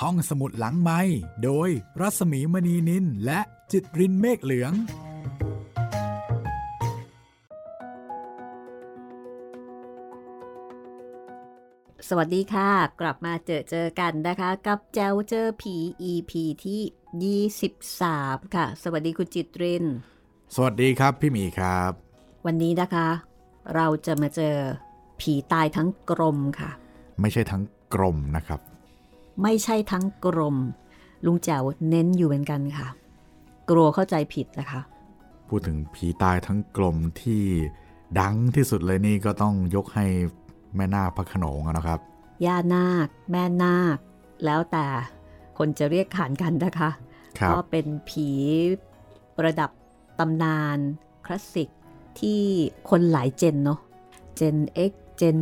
[0.00, 1.00] ห้องสมุดหลังไม้
[1.44, 1.68] โดย
[2.00, 3.40] รัสมีมณีนินและ
[3.72, 4.72] จิตรินเมฆเหลือง
[12.08, 12.70] สวัสดีค่ะ
[13.00, 15.76] กลับมาเจอเจอกันนะคะ กับแจวเจอผี
[16.12, 16.32] EP
[16.64, 19.84] ที่ 23 ค่ะ สวัสดีคุณจิตริน
[20.54, 21.92] สวัสดีครับพี่หมีครับ
[22.46, 23.08] วันนี้นะคะ
[23.74, 24.56] เราจะมาเจอ
[25.20, 26.70] ผีตายทั้งกรมค่ะ
[27.20, 27.62] ไม่ใช่ทั้ง
[27.94, 28.60] กรมนะครับ
[29.42, 30.56] ไม่ใช่ทั้งกรม
[31.26, 32.88] ลุงแจ๋วเน้นอยู่เหมือนกันค่ะ
[33.70, 34.80] กลัวเข้าใจผิดนะคะ
[35.48, 37.42] พูดถึงผีตายทั้งกลมที่
[38.20, 40.06] ดังที่สุดเลยนี่ก็ต้องยกให้
[40.76, 42.00] แม่นาคพระโขนงอะนะครับ
[42.44, 43.98] ย่านาค แม่นาค
[44.44, 44.86] แล้วแต่
[45.58, 46.90] คนจะเรียกขานกันนะคะ
[47.38, 48.28] ครับก็เป็นผี
[49.36, 49.70] ประดับ
[50.18, 50.78] ตำนาน
[51.26, 51.68] คลาสสิก
[52.20, 52.40] ที่
[52.90, 53.80] คนหลายเจนเนาะ
[54.36, 54.56] เจน
[54.90, 55.38] X เจน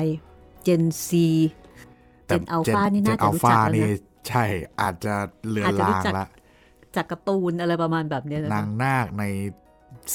[0.00, 0.04] Y
[0.62, 1.08] เจน C
[2.28, 4.44] เจนอัลฟานี่น่าจะรู้จักเจนแล้วนี่นะใช่
[4.80, 5.14] อาจจะ
[5.50, 6.26] เลือนอาจจะลารู้งจักละ
[6.96, 9.24] จากการ์ตูนอะไรประมาณแบบเนี้ยนะนางคะนาคใน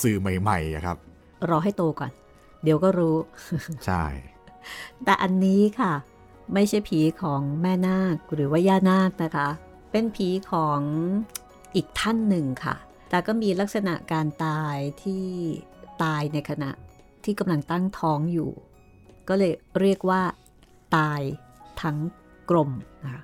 [0.02, 0.98] สื่อใหม่ๆอะครับ
[1.50, 2.12] รอให้โตก่อน
[2.64, 3.18] เดี๋ยวก็รู้
[3.86, 4.04] ใช่
[5.06, 5.94] แต่อันนี้ค่ะ
[6.54, 9.50] ไม่ใช่ผีของแม่นาคหรือว่าย่านาคนะคะ
[9.92, 10.80] เป็นผีของ
[11.76, 12.76] อีกท่านหนึ่งค่ะ
[13.10, 15.26] แต่ก็มีลักษณะการตายที่
[16.04, 16.72] ตายในขณะ
[17.24, 18.52] ที่กำลังตั้งท้องอยู่
[19.30, 20.22] ก็เลยเรียกว่า
[20.98, 21.22] ตาย
[21.84, 21.98] ทั้ง
[22.50, 22.70] กลม
[23.04, 23.24] นะคะ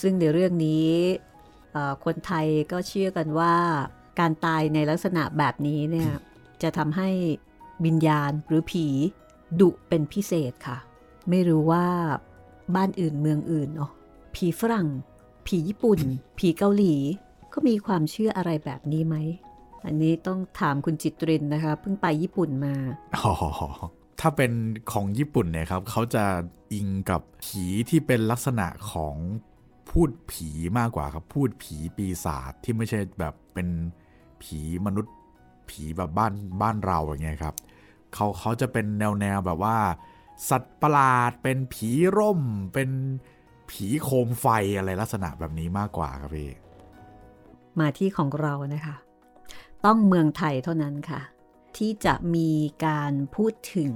[0.00, 0.88] ซึ่งในเรื่องนี้
[2.04, 3.54] คนไทยก็เชื่อกันว่า
[4.18, 6.10] การตายในลักษณะแบบนี้เนี่ย
[6.62, 7.08] จะทำให้
[7.84, 8.86] วิญญาณหรือผี
[9.60, 10.78] ดุเป็นพิเศษค่ะ
[11.30, 11.86] ไม่รู้ว่า
[12.74, 13.90] บ้านอื่นเมืองอื่นเนาะ
[14.34, 14.88] ผีฝรั่ง
[15.46, 16.00] ผีญี่ปุ่น
[16.38, 16.94] ผีเกาหลี
[17.52, 19.16] ก็มีความเชื่ออะไรแบบนี้ไหม
[19.86, 22.74] อันนี้ต้องถามคุณจิตรินนะคะ เพิ่งไปญี่ปุ่นมา
[24.20, 24.52] ถ้าเป็น
[24.92, 26.24] ของญี่ปุ่นเนี่ยครับเขาจะ
[26.72, 29.16] อิงกับผีที่เป็นลักษณะของ
[29.88, 33.68] พูดผีมากกว่าครับพูดผีปีศาจที่ไม่ใช่แบบเป็น
[34.42, 35.14] ผีมนุษย์
[35.68, 37.54] ผีแบบบ้านบ้านเราอย่างเงี้ยครับ
[38.14, 39.76] เขาเขาจะเป็นแนวแนวแบบว่า
[40.50, 42.40] สัตว์ประหลาดเป็นผีร่ม
[42.74, 42.90] เป็น
[43.70, 44.46] ผีโคมไฟ
[44.76, 46.50] อะไรลักษณะแบบนี้มากกว่าครับพี่
[47.78, 48.96] มาที่ของเรานะคะ
[49.84, 51.20] ต้องเมืองไทยเท่านั้นค่ะ
[51.78, 52.50] ที่จะมี
[52.86, 53.94] การพูดถึง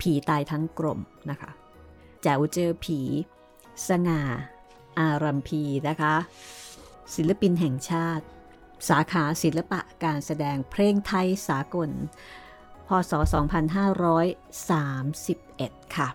[0.00, 1.00] ผีตายทั้งกลม
[1.30, 1.50] นะคะ
[2.22, 3.00] แจ๋วเจอผี
[3.88, 4.22] สง่า
[4.98, 6.14] อารัมพีนะคะ
[7.14, 8.24] ศิลปินแห่งชาติ
[8.88, 11.90] สาขาศิลปะการแสดงเพลงไทยสากล
[12.88, 13.12] พศ
[14.72, 16.08] 2531 ค่ะ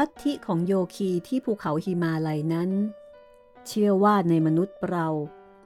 [0.00, 2.70] ลัทธิของโยคีที่ภูเขาหิมาลัยนั้น
[3.66, 5.06] เชื่อว่าในมนุษย์เรา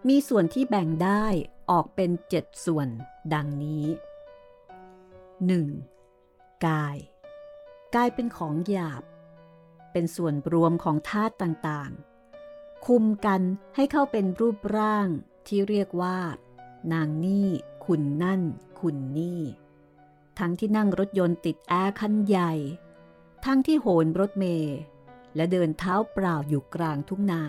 [0.09, 1.25] มีส่วนที่แบ่งได้
[1.71, 2.89] ออกเป็นเจ็ดส่วน
[3.35, 3.85] ดังนี้
[5.87, 6.67] 1.
[6.67, 6.97] กาย
[7.95, 9.03] กายเป็นของหยาบ
[9.93, 13.43] เป็นส่วนรวมของธาตุต่างๆ คุมกัน
[13.75, 15.09] ให้เข้าเป็นรูปร่าง
[15.47, 16.19] ที่เรียกว่า
[16.93, 17.49] นางนี่
[17.87, 18.41] คุณนั่น
[18.81, 19.41] คุณนี่
[20.39, 22.53] ทั้งที่นั่งรถยนต์ติดแอร์คันใหญ่
[23.45, 24.79] ทั้งที่โหนรถเมล์
[25.37, 27.43] และเดินเท้าเปล่าอยู่กลางทุ่งนา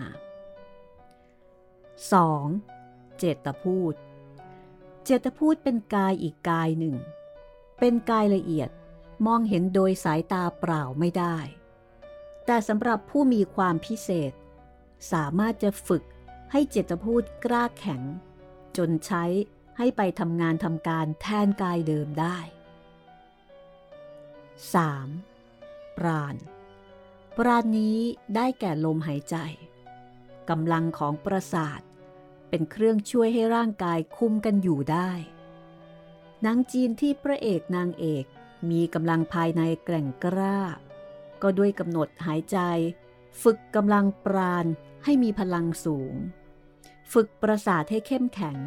[2.38, 3.18] 2.
[3.18, 3.94] เจตพูด
[5.04, 6.96] เจตพูดเป็นกายอีกกายหนึ่ง
[7.78, 8.70] เป็นกายละเอียด
[9.26, 11.36] มองเห็นโดยสายตาเปล่าไม่ได้
[12.46, 14.32] แต่สำหรับผู้มีความพิเศษ
[15.12, 16.02] สามารถจะฝึก
[16.52, 18.02] ให้เจตพูดกล้าแข็ง
[18.76, 19.24] จนใช้
[19.76, 22.38] ให้ไปทำงานทำการแทนกายเดิมได้
[24.84, 25.35] 3.
[25.98, 26.34] ปราณ
[27.36, 27.98] ปราณนี้
[28.34, 29.36] ได้แก่ลมหายใจ
[30.50, 31.80] กำลังของประสาท
[32.48, 35.10] เป็นเครื่องช่วยให้ร่างกายคุมกันอยู่ได้
[36.42, 38.24] หนังจีนที่พระเอกนางเอก
[38.70, 40.58] มีกำลังภายในแกร่งกล้า
[41.42, 42.58] ก็ด้วยกำหนดหายใจ
[43.42, 44.66] ฝึกกำลังปราณ
[45.04, 46.14] ให้มีพลังสูง
[47.12, 48.58] ฝึกประสาทให้เข้มแข็ง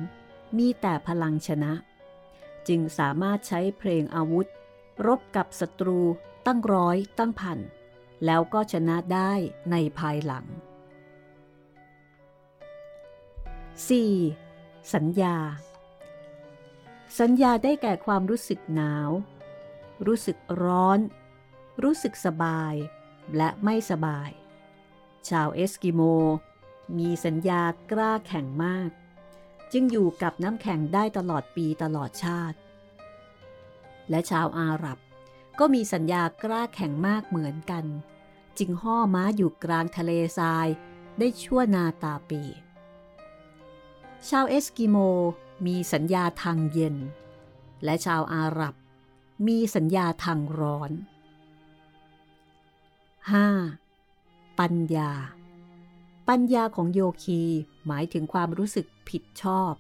[0.58, 1.74] มีแต่พลังชนะ
[2.68, 4.48] จึงสามารถใช้เพลงอาวุธ
[5.06, 6.00] รบกับศัตรู
[6.46, 7.60] ตั้งร้อยตั้งพัน
[8.26, 9.32] แล้วก็ชนะได้
[9.72, 10.46] ในภายหลัง
[14.10, 14.94] 4.
[14.94, 15.38] สัญญา
[17.20, 19.10] สัญญาได้แก่ความรู้สึกหนาว
[20.08, 21.00] รู้สึกร้อน
[21.84, 22.74] รู้สึกสบาย
[23.38, 24.30] และไม่สบาย
[25.30, 26.02] ชาวเอสกิโม
[26.98, 28.90] มีสัญญากล้าแข็งมาก
[29.74, 32.58] จึงอยู่กับน้ำแข็งได้ตลอดปีตลอดชาติ
[34.10, 34.98] และชาวอาหรับ
[35.60, 37.86] ก็มีสัญญากล้าแข็งมากเหมือนกัน
[38.58, 40.68] จึงห่อม้าอยู่กลางทะเลทราย
[41.20, 42.42] ได้ชั่วนาตาปี
[44.30, 44.98] ชาวเอสกิโม
[45.66, 46.96] มีสัญญาทางเย็น
[47.84, 48.76] และชาวอาหรับ
[49.48, 50.92] มีสัญญาทางร้อน
[53.76, 54.60] 5.
[54.60, 55.12] ปัญญา
[56.30, 57.42] ปัญญาของโยคี
[57.86, 59.74] หมายถึงความรู้สึกผิดชอบ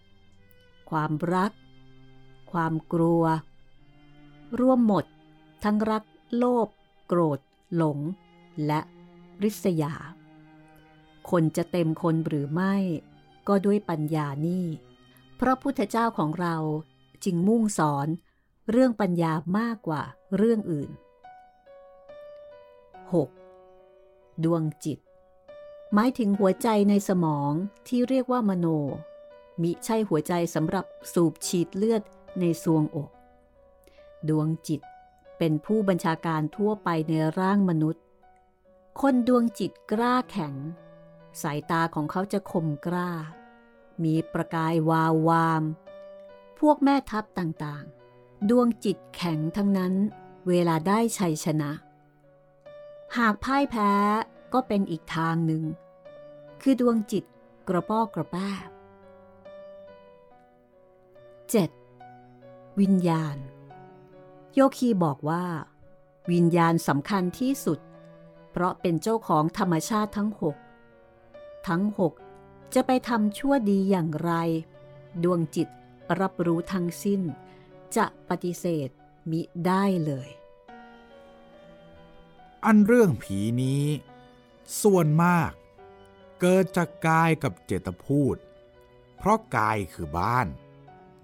[0.89, 1.51] ความรัก
[2.51, 3.23] ความกลัว
[4.59, 5.05] ร่วมหมด
[5.63, 6.03] ทั้งรัก
[6.37, 6.67] โลภ
[7.07, 7.39] โกรธ
[7.75, 7.99] หลง
[8.65, 8.79] และ
[9.43, 9.93] ริษยา
[11.29, 12.75] คนจะเต็มคนหรือไม่
[13.47, 14.65] ก็ด้วยปัญญานี่
[15.35, 16.55] เพราะพุทธเจ้าของเรา
[17.23, 18.07] จึงมุ่งสอน
[18.71, 20.01] เรื่องปัญญามากกว่า
[20.37, 20.89] เรื่องอื่น
[23.67, 24.43] 6.
[24.43, 24.99] ดวงจิต
[25.93, 27.51] หมายถึงหัวใจในสมอง
[27.87, 28.67] ที่เรียกว่ามโน
[29.61, 32.01] มิใช่หัวใจสำหรับสูบฉีดเลือด
[32.39, 33.09] ในซวงอก
[34.29, 34.81] ดวงจิต
[35.39, 38.03] เป็นผู้บัญชาการทั่วไปในร่างมนุษย์
[39.01, 40.55] คนดวงจิตกล้าแข็ง
[41.41, 43.11] สายตาของเขาจะคมกล้า
[44.03, 45.63] มีประกายวาววาม
[46.59, 49.93] พวกแม่ทัพต่างๆ ดวงจิตแข็งทั้งนั้น
[50.47, 51.71] เวลาได้ชัยชนะ
[53.17, 53.91] หากพ่ายแพ้
[54.53, 55.63] ก็เป็นอีกทางหนึ่ง
[56.61, 57.23] คือดวงจิต
[57.67, 58.49] กระป้อกระแป้
[61.79, 62.79] 7.
[62.79, 63.37] วิญญาณ
[64.53, 65.45] โยคีบอกว่า
[66.31, 67.79] วิญญาณสำคัญที่สุด
[68.51, 70.55] เพราะเป็นเจ้าของธรรมชาติทั้งหก
[71.67, 72.13] ทั้งหก
[72.73, 74.31] จะไปทำชั่วดีอย่างไร
[75.23, 75.67] ดวงจิต
[76.19, 77.21] รับรู้ทั้งสิ้น
[77.95, 78.89] จะปฏิเสธ
[79.31, 80.29] มิได้เลย
[82.65, 83.83] อันเรื่องผีนี้
[84.81, 85.51] ส่วนมาก
[86.39, 88.35] เกิดจากกายกับเจตพูด
[89.17, 90.47] เพราะกายคือบ้าน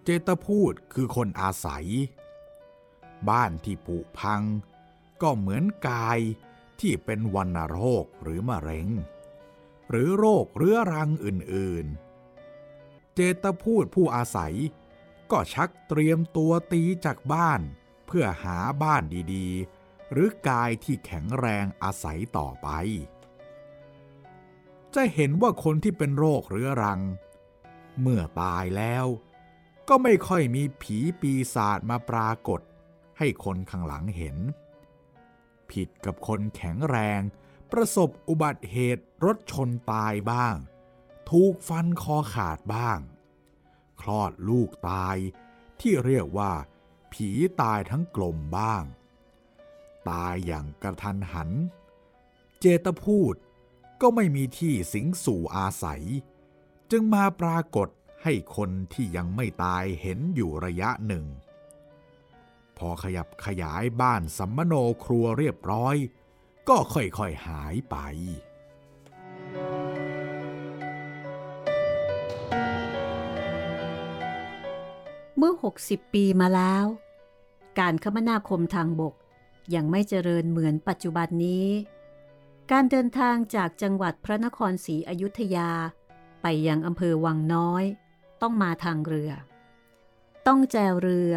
[0.04, 1.88] เจตพูดคือคนอาศัย
[3.30, 4.42] บ้านที่ผุพัง
[5.22, 6.20] ก็เหมือนกาย
[6.80, 8.88] ที่เป็นวัณโรคหรือมะเร็ง
[9.90, 14.56] หรือโรคเรื้อรังอื่นๆ เจตพูดผู้อาศัย
[15.32, 17.62] ก็ชักเตรียมตัวตีจากบ้าน
[18.08, 22.70] เพื่อหาบ้านดีๆ หรือกายที่แข็งแรงอาศัยต่อไป
[24.96, 27.02] จะเห็นว่าคนที่เป็นโรคเรื้อรัง
[28.02, 29.06] เมื่อตายแล้ว
[29.88, 32.62] ก็ไม่ค่อยมีผีปีศาจมาปรากฏ
[33.18, 34.38] ให้คนข้างหลังเห็น
[35.72, 37.22] ผิดกับคนแข็งแรง
[37.72, 40.56] ประสบอุบัติเหตุรถชนตายบ้าง
[41.30, 43.00] ถูกฟันคอขาดบ้าง
[44.02, 45.18] คลอดลูกตาย
[45.82, 46.52] ที่เรียกว่า
[47.14, 47.30] ผี
[47.62, 48.84] ตายทั้งกลมบ้าง
[50.10, 51.50] ตายอย่างกระทันหัน
[52.60, 53.36] เจตพูด
[54.02, 56.04] ก็ไม่มีที่สิงสู่อาศัย
[56.92, 57.90] จึงมาปรากฏ
[58.24, 61.26] ให้คนที่ยังไม่ตายเห็นอยู่ระยะหนึ่ง
[62.78, 64.74] พอขยับขยายบ้านสัมมโน
[65.06, 65.96] ครัวเรียบร้อย
[66.70, 67.96] ก็ค่อยๆหายไป
[75.38, 75.54] เมื่อ
[75.86, 76.86] 60 ปีมาแล้ว
[77.80, 79.16] การคมนาคมทางบก
[79.76, 81.68] ยังไม่เจริญเหมือนปัจจุบันนี้
[82.72, 85.72] การเดินทางจากจังหวัดพระนครศรีอยุธยา
[86.42, 87.84] ไปยังอำเภอวังน้อย
[88.42, 89.32] ต้องมาทางเรือ
[90.48, 91.34] ต้องแจวเรือ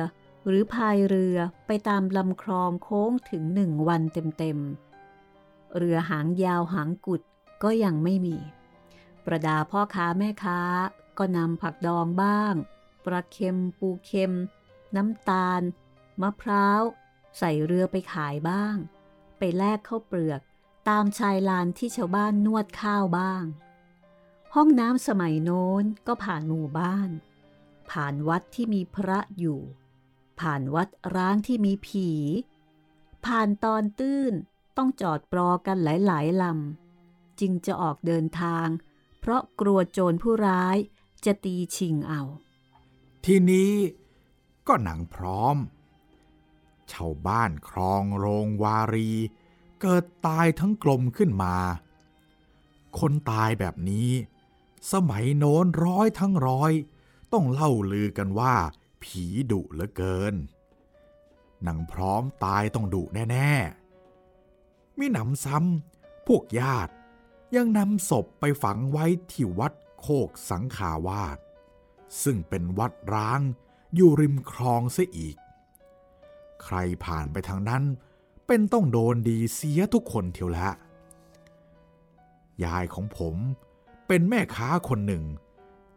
[0.49, 1.37] หรือพายเรือ
[1.67, 4.03] ไปตามลำคลองโค้งถึงหนึ่งวัน
[4.39, 7.23] เต็มๆ เรือหางยาวหางกุด
[7.63, 8.37] ก็ยังไม่มี
[9.25, 10.61] ประดาพ่อค้าแม่ค้า
[11.19, 12.55] ก็นำผักดองบ้าง
[13.05, 14.35] ปลาเค็มปูเค็ม
[14.97, 15.63] น้ำตาล
[16.21, 16.83] มะพร้าว
[17.39, 18.77] ใส่เรือไปขายบ้าง
[19.39, 20.41] ไปแลกข้าวเปลือก
[20.89, 23.45] ตามชายลานที่ชาวบ้านนวดข้าวบ้าง
[24.55, 27.11] ห้องน้ำสมัยโน้นก็ผ่านหมู่บ้าน
[27.91, 29.61] ผ่านวัดที่มีพระอยู่
[30.41, 32.09] ผ่านวัดร้างที่มีผี
[33.25, 34.33] ผ่านตอนตื้น
[34.77, 38.67] ต้องจอดปลอกันหลายๆลำจึงจะออกเดินทาง
[39.21, 40.77] เพราะกลัวโจรผู้ร้าย
[41.25, 42.23] จะตีชิงเอา
[43.25, 43.73] ทีนี้
[44.67, 45.57] ก็หนังพร้อม
[46.93, 49.11] ชาวบ้านครองโรงวารี
[49.81, 51.57] เกิดตายทั้งกลมขึ้นมา
[52.99, 54.11] คนตายแบบนี้
[54.93, 56.73] สมัยโน้นร้อยทั้งร้อย
[57.33, 58.55] ต้องเล่าลือกันว่า
[59.03, 60.35] ผีดุเหลือเกิน
[61.63, 66.93] หนังพร้อมตายต้องดุแน่ๆมิหนำซ้ำพวกญาติ
[67.57, 71.39] ยังนำศพไปฝังไว้ที่วัดโคกสังขาวาส
[72.23, 73.41] ซึ่งเป็นวัดร้าง
[73.95, 75.37] อยู่ริมคลองเสียอีก
[76.63, 77.85] ใครผ่านไปทางนั้น
[78.47, 80.69] เป็นต้องโดนดีเสียทุกคนเทียวละ
[82.65, 83.37] ยายของผม
[84.07, 85.25] เป็นแม่ค้าคนหนึ่ง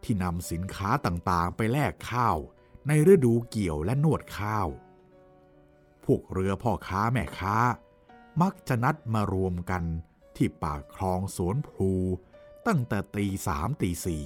[0.03, 2.37] ที่นำสินค้าต่างๆไปแลกข้าว
[2.87, 4.67] ในฤดูเกี่ยวและนวดข้าว
[6.05, 7.57] พวกเรือพ่อค้าแม่ค้า
[8.41, 9.83] มักจะนัดมารวมกัน
[10.35, 11.93] ที่ปากคลองสวนพลู
[12.67, 14.25] ตั้งแต่ตีสามตีสี่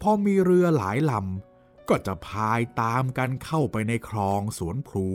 [0.00, 5.08] พอมีเรือหลายลำก็จะพายตามกันเข้าไปในคลองสวนพลู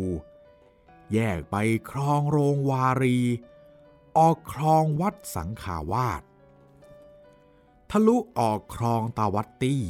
[1.13, 1.55] แยกไป
[1.91, 3.19] คลองโรงวารี
[4.17, 6.21] ออกคลองวัดสังขาวาส
[7.89, 9.83] ทะลุออกคลองตาวัตตี้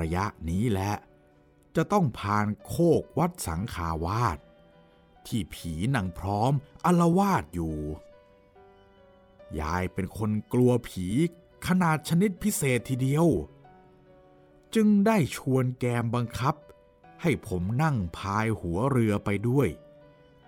[0.00, 0.92] ระยะนี้แหละ
[1.76, 4.38] จะต้องผ่านโคกวัดสังขาวาส
[5.26, 6.52] ที่ผีนางพร้อม
[6.84, 7.76] อลวาดอยู่
[9.60, 11.06] ยายเป็นคนกลัวผี
[11.66, 13.26] ขนาดชนิดพิเศษทีเดียว
[14.74, 16.54] จึงได้ชวนแกมบังคับ
[17.22, 19.68] ให้ผมนั่งพายหัวเรือไปด้วย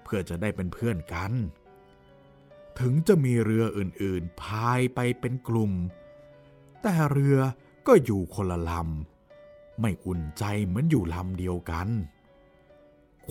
[0.02, 1.32] เพื่อจะได้เป็นเพื่อนกัน
[2.78, 5.72] ถึงจะมีเรืออื่นๆพายไปเป็นกลุ่ม
[6.82, 7.38] แต่เรือ
[7.86, 9.11] ก็อยู่คนละลำ
[9.80, 11.88] ไม่อุ่นใจเหมือนอยู่ลำเดียวกัน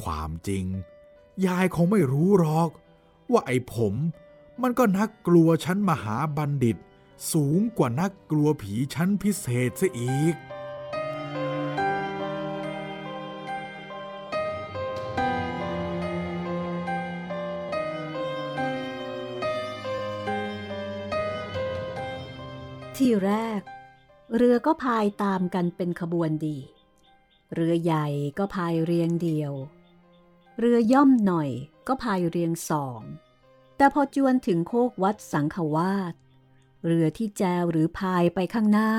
[0.01, 0.65] ความจริง
[1.45, 2.69] ยายคงไม่รู้หรอก
[3.31, 3.93] ว่าไอ้ผม
[4.62, 6.77] มันก็นักกลัวชั้นมหาบัณฑิต
[7.33, 10.36] สูงกว่านักกลัวผีชั้นพิเศษซะอีก
[22.98, 23.62] ที่แรก
[24.35, 26.57] เรือก็พายตามกันเป็นขบวนดี
[27.53, 28.07] เรือใหญ่
[28.38, 29.53] ก็พายเรียงเดียว
[30.59, 31.50] เรือย่อมหน่อย
[31.88, 33.01] ก็พายเรียงสอง
[33.77, 36.13] แต่พอจวนถึงโคกวัดสังขวาส
[36.85, 38.91] เรือที่แจวหรือพายไปข้างหน้า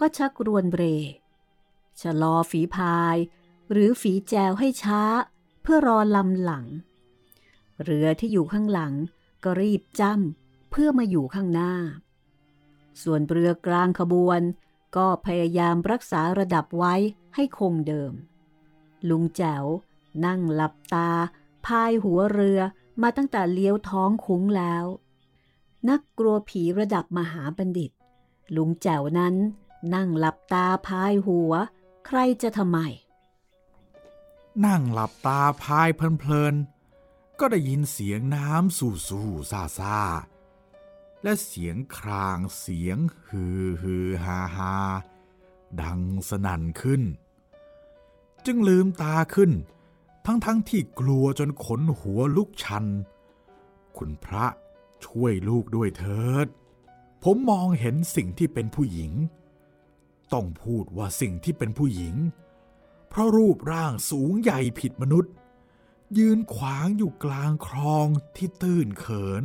[0.00, 0.82] ก็ชักรวนเบร
[2.00, 3.16] ชะลอฝีพาย
[3.72, 5.02] หรือฝีแจวให้ช้า
[5.62, 6.66] เพื่อรอลำหลัง
[7.82, 8.94] เรือที่อยู่ข้างหลัง
[9.44, 11.72] ก็รีบจ้ำเพื่อมาอยู่ข้างหน้า
[13.02, 14.40] ส่วนเรือกลางขบวน
[14.96, 16.94] ก็พยายามรักษาระดับไว้
[17.34, 18.12] ให้คงเดิม
[19.08, 19.64] ลุงแจ๋ว
[20.24, 21.10] นั่งหลับตา
[21.66, 22.60] พายหัวเรือ
[23.02, 24.84] มาตั้งแต่เลี้ยวท้องคุ้งแล้ว
[25.88, 27.90] นักกลัวผีระดับมหาบัณฑิต
[28.56, 29.34] ลุงแจ๋วนั้น
[29.94, 31.52] นั่งหลับตาพายหัว
[32.06, 32.78] ใครจะทำไม
[34.66, 39.98] นั่งหลับตาพายเพลินๆก็ได้ยินเสียงน้ำสู่สู่ซาซา
[41.24, 44.76] และเสียงครางเสียงฮือฮือฮาฮา
[45.80, 47.02] ดังสนั่นขึ้น
[48.46, 49.50] จึงลืมตาขึ้น
[50.26, 52.84] ทั้งๆทที่กลัวจนขนหัวลุกชัน
[53.96, 54.46] คุณพระ
[55.04, 56.46] ช่วยลูกด้วยเถิด
[57.22, 59.12] ผมมองเห็นสิ่งที่เป็นผู้หญิง
[60.32, 62.14] ต้องพูดว่าสิ่งที่เป็นผู้หญิง
[63.08, 65.32] เพราะรูปร่างสูงใหญ่ผิดมนุษย์
[66.18, 69.44] ยืนขวางอยู่กลางคลองที่ตื้นเขิน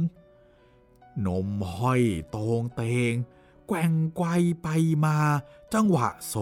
[1.27, 3.13] นมห้อยโตงเตง
[3.67, 4.27] แกว่งไกว
[4.63, 4.67] ไป
[5.05, 5.17] มา
[5.73, 6.35] จังหวะโซ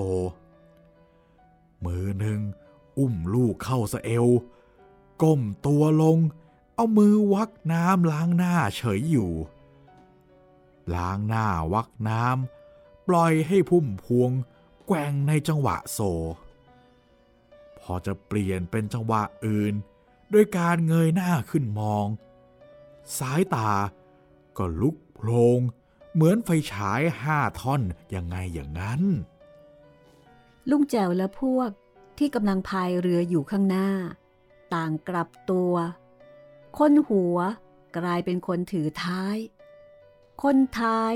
[1.83, 2.41] มือหนึ่ง
[2.97, 4.27] อุ้มลูกเข้าสะเอว
[5.21, 6.17] ก้มตัวลง
[6.75, 9.31] เอามือวักน้ำล้างหน้าเฉยอยู่
[10.95, 14.31] ล้างหน้าวักน้ำปล่อยให้พุ่มพวง
[14.87, 15.99] แกว่งในจังหวะโซ
[17.79, 19.73] พอจะเปลี่ยนเป็นจังหวะอื่น
[20.31, 22.07] โดยการเงยหน้าขึ้นมอง
[23.19, 23.71] สายตา
[24.57, 25.59] ก็ลุกโพลง
[26.13, 27.81] เหมือนไฟฉายห้าท่อน
[28.15, 29.01] ยังไงอย่างนั้น
[30.69, 31.69] ลุงแจวและพวก
[32.17, 33.89] ที่กำลังพายเรืออยู่ข้างหน้า
[34.73, 35.73] ต่างกลับตัว
[36.77, 37.37] คนหัว
[37.97, 39.37] กลายเป็นคนถือท้าย
[40.43, 41.13] คนท้าย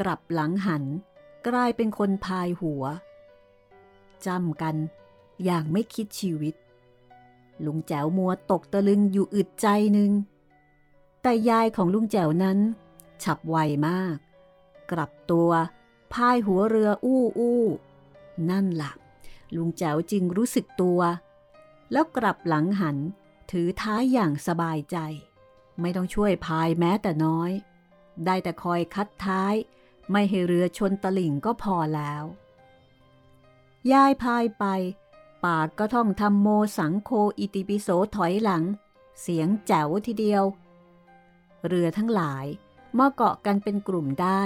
[0.00, 0.84] กลับหลังหัน
[1.48, 2.84] กลายเป็นคนพายหัว
[4.26, 4.76] จำกัน
[5.44, 6.54] อย่างไม่คิดชีวิต
[7.64, 10.10] ลุงแจ๋วมัวตกตะลึงอยู่อึดใจหนึ่ง
[11.26, 12.58] แต่ยายของลุงแจ๋วนั้น
[13.22, 13.56] ฉับไว
[13.88, 14.16] มาก
[14.90, 15.50] กลับตัว
[16.12, 17.62] พายหัวเรืออู้อู้
[18.50, 18.92] นั่นละ่ะ
[19.56, 21.00] ลุงแจ๋วจึงรู้สึกตัว
[21.92, 22.96] แล้วกลับหลังหัน
[23.50, 24.96] ถือท้ายอย่างสบายใจ
[25.80, 27.50] ไม่ต้องช่วยพายแม้แต่น้อย
[28.24, 29.54] ได้แต่คอยคัดท้าย
[30.10, 32.24] ไม่ให้เรือชนตลิ่งก็พอแล้ว
[33.92, 34.64] ยายพายไป
[35.44, 38.64] ปากก็ท่องทำโมสังโคอิติปิโสถอยหลัง
[39.20, 40.44] เสียงแจ๋วทีเดียว
[41.66, 42.46] เรือทั้งหลาย
[42.98, 44.42] มาเกาะกันเป็นกลุ่มได้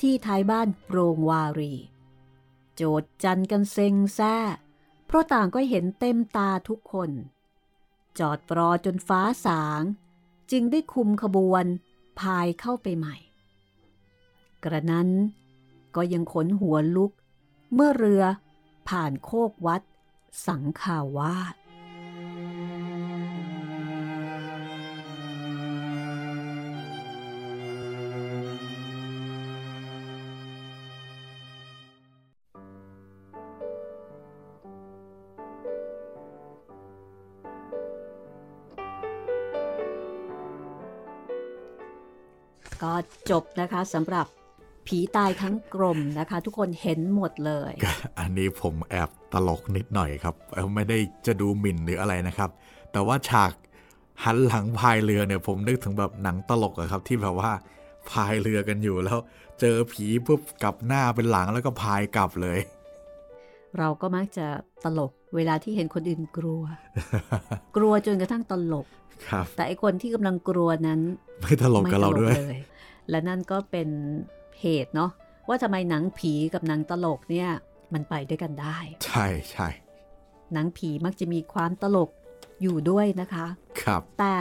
[0.00, 1.74] ที่ท้ายบ้านโรงวารี
[2.74, 4.36] โจดจันกันเซ็งแซ่
[5.06, 7.10] เพราะต่างก็เห็นเต็มตาทุกคน
[8.18, 9.82] จอดรอจนฟ้าสาง
[10.50, 11.64] จึงได้คุมขบวน
[12.18, 13.16] พายเข้าไปใหม่
[14.64, 15.08] กระนั้น
[15.94, 17.12] ก็ยังขนหัวลุก
[17.74, 18.22] เมื่อเรือ
[18.88, 19.82] ผ่านโคกวัด
[20.46, 21.54] สังขาวาส
[43.30, 44.26] จบนะคะสำหรับ
[44.86, 47.72] ผีผีตายทั้งกลมนะคะ ทุกคนเห็นหมดเลย
[48.18, 50.34] อันนี้ผมแอบตลกนิดหน่อยครับ
[50.74, 52.50] ไม่ได้จะดูหมิ่นหรืออะไรนะครับ
[52.92, 53.52] แต่ว่าฉาก
[54.24, 57.50] หันหลังพายเรือเนี่ยผมนึกถึงแบบหนังตลกอะครับที่แบบว่า
[58.10, 59.18] พายเรือกันอยู่แล้ว
[59.60, 62.58] เจอผีปุ๊บกลับหน้าเป็นหลังแล้วก็พายกลับเลย
[63.78, 64.46] เราก็มักจะ
[64.84, 66.62] ตลกเวลาที่เห็นคนอื่นกลัว
[67.76, 68.86] กลัวจนกระทั่งตลก
[69.28, 71.00] ครับ แต่ไอคนที่กำลังกลัวนั้น
[71.42, 72.58] ไม่ตลกกับเราด้วยไม่ตลกเลย
[73.10, 73.88] และนั่นก็เป็น
[74.60, 75.10] เหตุเนาะ
[75.48, 77.48] ว่าทำไมหนังผีกับหนังตลกเนี่ย
[77.94, 79.68] มันไปด้วยกันได้ ใช่ใช่
[80.52, 82.10] หนังผีมักจะมีความตลก
[82.62, 83.46] อยู่ด้วยนะคะ
[83.82, 84.36] ครับ แต่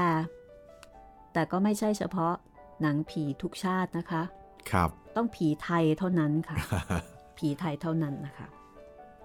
[1.33, 2.33] แต่ก็ไม่ใช่เฉพาะ
[2.81, 4.23] หนังผีทุกชาตินะคะ
[4.71, 6.57] ครับ ต้องผีไทยเท่านั้นค่ะ
[7.37, 8.47] ผีไทยเท่านั้นนะคะ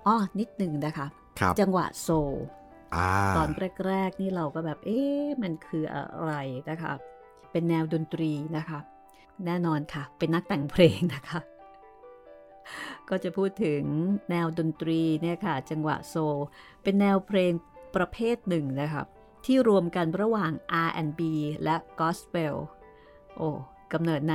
[0.07, 1.07] อ้อนิดหนึ่งนะคะ
[1.40, 2.37] ครับจังหวะโซล
[2.95, 3.49] อ่าตอน
[3.87, 6.33] แรกๆนี่เราก็แบบ เอ๊ะมันคืออะไร
[6.71, 6.93] นะคะ
[7.52, 8.78] เป็นแนวดนตรีนะคะ
[9.45, 11.40] แน่นอนค่ะ เป็นนักแต่งเพลงนะคะ
[13.09, 13.83] ก็จะพูดถึง
[14.31, 16.40] แนวดนตรีเนี่ยค่ะ จังหวะโซล
[16.83, 17.52] เป็นแนวเพลง
[17.97, 19.02] ประเภทหนึ่งนะคะ
[19.45, 20.52] ที่รวมกันระหว่าง
[20.87, 21.21] R&B
[21.64, 22.55] และ Gospel
[23.37, 23.49] โอ้
[23.93, 24.35] กำเนิดใน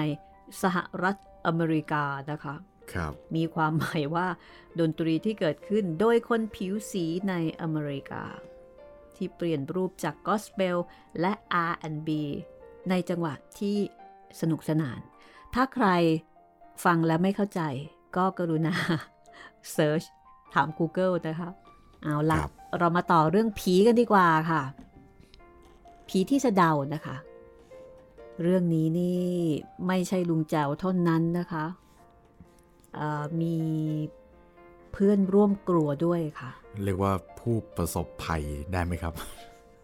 [0.61, 1.15] สหรัฐ
[1.45, 2.55] อเมริกานะคะ
[2.93, 4.27] ครับมีความหมายว่า
[4.79, 8.23] ดนตรีที่เกิดขึ้นโดยคนผิวสีในอเมริกา
[9.15, 10.77] ที่เปลี่ยนรูปจากกอสเปล
[11.19, 11.31] และ
[11.69, 12.09] R&B
[12.89, 13.77] ในจังหวะที่
[14.41, 14.99] สนุกสนาน
[15.53, 15.87] ถ้าใคร
[16.85, 17.61] ฟังแล้วไม่เข้าใจ
[18.15, 18.73] ก็กรุณา
[19.73, 20.03] เซิร์ช
[20.53, 21.49] ถาม Google นะคะ
[22.03, 24.61] เอาละครับเรามาต่อเรื่องผีกันดีกว่าค่ะ
[26.09, 27.15] ผีที่สะเดานะคะ
[28.41, 29.21] เรื่องนี้นี่
[29.87, 31.65] ไม่ใช่ลุงแจวเท่านั้นนะคะ
[32.95, 33.55] เอ่อมี
[34.91, 36.51] เพื่อนร่วมกลัวด้วยค่ะ
[36.83, 39.13] เรียกว่าผู้ประสบภัยได้ไหมครับ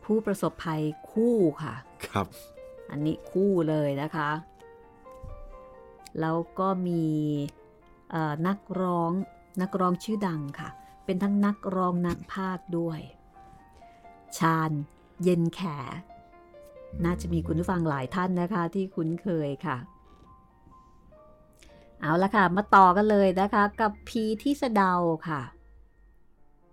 [0.06, 1.74] ผู้ประสบภัยคู่ค่ะ
[2.08, 2.28] ครับ
[2.92, 4.30] อันนี้คู่เลยนะคะ
[6.20, 7.06] แล้วก็มี
[8.48, 9.12] นักร้อง
[9.62, 10.70] นักร้องชื่อดังค่ะ
[11.06, 13.00] เป็นทั้งนักร้องนักพากด้วย
[14.38, 14.72] ชาญ
[15.24, 15.62] เย็นแข
[17.06, 19.78] น่าจะมีคุณผู้ฟังหลายท่านนะคะที่คุ้นเคยค่ะ
[22.02, 24.94] เอาละค่ะ มาต่อกันเลยนะคะ กับพีที่สะเดา
[25.28, 25.42] ค่ะ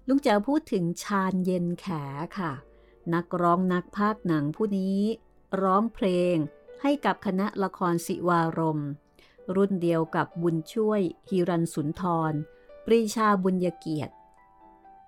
[0.08, 1.86] ลุงแจ๋วพูดถึงชาญเย็นแข
[2.38, 2.52] ค่ะ
[3.14, 4.98] นักร้องนักพากหนังผู้นี้
[5.62, 6.36] ร้องเพลง
[6.82, 8.82] ให้กับคณะละครสิวารม
[9.56, 12.32] รุ่นเดียวกับบุญช่วยฮิรันสุนทร
[12.84, 14.14] ปรีชาบุญยเกียรติ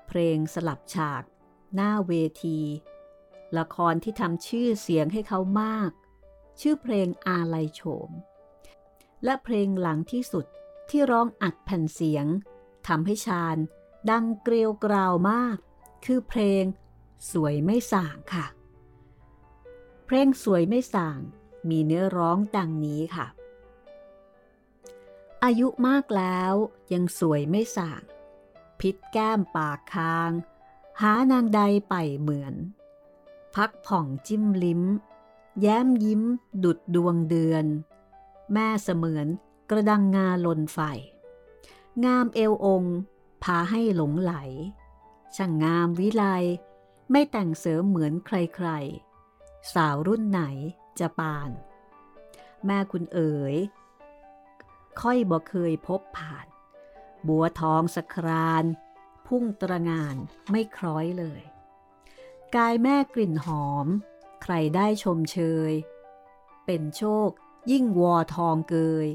[0.07, 1.23] เพลงสลับฉาก
[1.75, 2.13] หน้าเว
[2.45, 2.61] ที
[3.59, 5.91] ละครที่ทำชื่อเสียงให้เขามาก
[6.61, 8.11] ชื่อเพลงอาลัยโฉม
[9.25, 10.47] และเพลงหลังที่สุด
[10.91, 12.27] ที่ร้องอัดแผ่นเสียง
[12.89, 13.57] ทำให้ชาญ
[14.11, 15.57] ดังเกลียวกราวมาก
[16.05, 16.65] คือเพลง
[17.31, 18.47] สวยไม่ส่างค่ะ
[20.07, 21.21] เพลงสวยไม่ส่าง
[21.69, 23.27] มีเนื้อร้องดังนี้ค่ะ
[25.45, 26.53] อายุมากแล้ว
[26.93, 28.03] ยังสวยไม่ส่าง
[28.81, 30.31] พิษแก้มปากคาง
[31.01, 32.55] หานางใดไปเหมือน
[33.55, 34.83] พักผ่องจิ้มลิ้ม
[35.61, 36.23] แย้มยิ้ม
[36.65, 37.65] ดุดดวงเดือน
[38.53, 39.27] แม่เสมือน
[39.71, 40.79] กระดังงาลนไฟ
[42.05, 42.97] งามเอวองค์
[43.43, 44.35] พาให้หลงไหล
[45.37, 46.25] ช่างงามวิไล
[47.11, 49.06] ไม่แต่งเสริมเหมือนใครๆ
[49.75, 50.43] สาวรุ่นไหน
[50.99, 51.51] จะปาน
[52.67, 53.57] แม่คุณเอ๋ย
[55.01, 56.47] ค่อยบ่เคยพบผ่าน
[57.29, 58.65] บัวทองสคราน
[59.27, 60.17] พุ่งตรงาน
[60.51, 61.43] ไม่คล้อยเลย
[62.57, 63.87] กายแม่กลิ่นหอม
[64.43, 65.39] ใครได้ชมเช
[65.71, 65.73] ย
[66.65, 67.29] เป็นโชค
[67.71, 68.77] ยิ่งวอทองเก
[69.07, 69.09] ย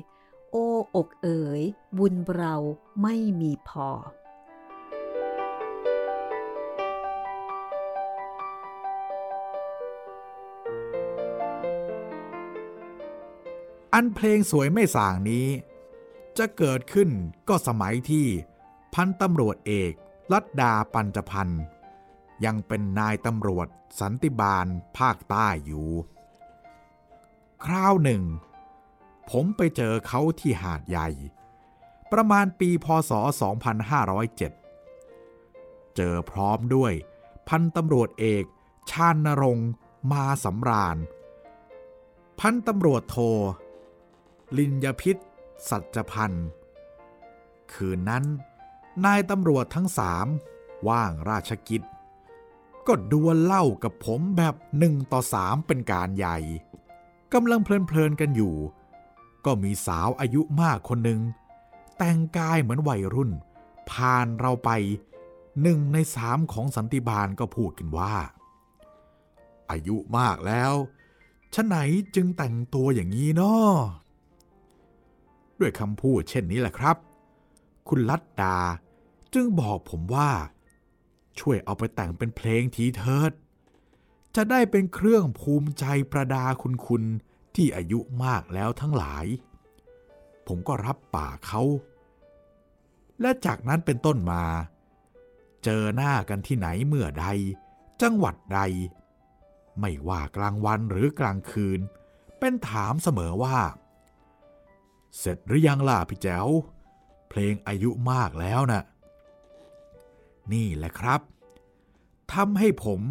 [0.52, 1.62] โอ้อกเอ๋ย
[1.98, 2.56] บุญเรา
[3.02, 3.90] ไม่มีพอ
[13.94, 15.48] อันเพลงสวยไม่ส่างนี้
[16.38, 17.10] จะเกิดขึ้น
[17.48, 18.28] ก็สมัยที่
[18.94, 19.94] พันตำรวจเอก
[20.32, 21.62] ลัดดาปัญจพันธ์
[22.46, 23.68] ยังเป็นนายตำรวจ
[24.00, 24.66] สันติบาล
[24.98, 25.90] ภาคใต้อยู่
[27.66, 28.24] คราวหนึ่ง
[29.30, 31.10] ผมไปเจอเขาที่หาดใหญ่
[32.12, 33.12] ประมาณปีพศ
[34.74, 36.94] 2507 เจอพร้อมด้วย
[37.50, 38.44] พันตำรวจเอก
[38.92, 39.60] ชาญนรง
[40.12, 40.98] มาสำราญ
[42.40, 43.18] พันตำรวจโท
[44.58, 45.18] ลินยพิษ
[45.70, 46.48] สัจพันธ์
[47.74, 48.24] คืนนั้น
[49.06, 50.28] นายตำรวจทั้งสาม
[50.88, 51.82] ว่างราชกิจ
[52.88, 56.38] ก็ดวลเล่ากับผมแบบหนึ่งต่อสามเป็นการใหญ่
[57.34, 58.56] กำลังเพลินๆกันอยู่
[59.46, 61.22] ก็มีสาวอายุมากคนหนึ่ง
[61.98, 63.32] แต่งกายเหมือนวัยรุ่น
[63.90, 64.70] ผ่านเราไป
[65.62, 68.16] หนึ่งในสามของสันติบาลก็พูดกันว่า
[69.72, 70.74] อายุมากแล้ว
[71.54, 71.76] ฉะไหน
[72.16, 73.72] จึงแต่งตัวอย่างนี้เนาะ
[75.62, 76.98] ด้วยคำพูดเช่นนี้แหละครับ
[77.88, 78.58] คุณลัดดา
[79.34, 80.32] จึงบอกผมว่า
[81.40, 83.32] ช่วยเอาไปแต่งเป็นเพลงทีเถิด
[84.36, 87.04] จะได้เป็นเครื่องภูมิใจประดาคุณคุณ
[87.56, 89.26] ที่อายุมากแล้วทั้งหลาย
[90.48, 91.62] ผมก็รับปากเขา
[93.22, 94.44] และจากนั้นเป็นต้นมา
[95.64, 97.28] เจอหน้ากันที่ไหนเมื่อใด
[98.02, 98.60] จังหวัดใด
[99.80, 101.80] ไม่ว่ากลางวันหรือกลางคืน
[102.40, 103.58] เป็นถามเสมอว่า
[105.18, 106.48] เสร็จหรือยังล่ะพี่แจ๋ว
[107.30, 108.84] เพลงอายุมากแล้วนะ่ะ
[110.52, 111.22] นี่แหละครับ
[112.34, 113.02] ทำให้ผม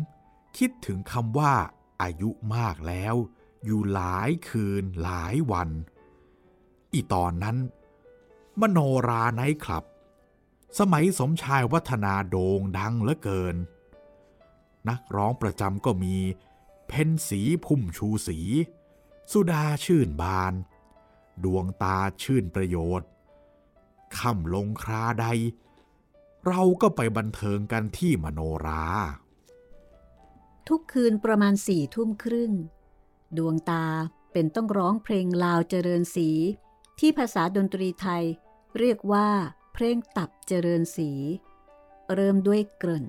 [0.58, 1.54] คิดถึงคำว่า
[2.02, 3.14] อายุมากแล้ว
[3.64, 5.70] อยู่หลายคืนหลายวัน
[6.92, 7.56] อีตอนนั้น
[8.60, 9.84] มโนราไนท์คลับ
[10.78, 13.56] สมัยสมชายวัฒนาโด่งดังเหลือเกิน
[14.88, 16.16] นักร้องประจำก็มี
[16.88, 18.38] เพนสีพุ่มชูสี
[19.32, 20.54] สุดาชื่นบาน
[21.44, 23.08] ดวงตาชื่นประโยชน์
[24.18, 25.26] ค่ำลงคราใด
[26.46, 28.84] เราก็ไปบันเทิงกันที่มโนรา
[30.68, 32.52] ทุกคืนประมาณสี่ทุ่มครึ่ง
[33.36, 33.86] ดวงตา
[34.32, 36.28] เป็นต้องร้องเพลงลาวเจริญสี
[36.98, 38.24] ที่ภาษาดนตรีไทย
[38.78, 39.28] เรียกว่า
[39.72, 41.10] เพลงตับเจริญสี
[42.14, 43.06] เริ่มด้วยเกริ่น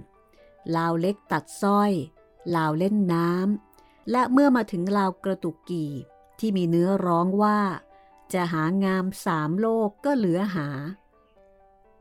[0.76, 1.92] ลาวเล็กตัดสร้อย
[2.56, 5.86] ลาวเล่นน้ำและเมื่อมาถึงลาวกระตุกกี
[6.40, 7.60] ที่มีเนื้อร้องว่า
[8.34, 10.68] จะหางามสามโลกก็เหลือหา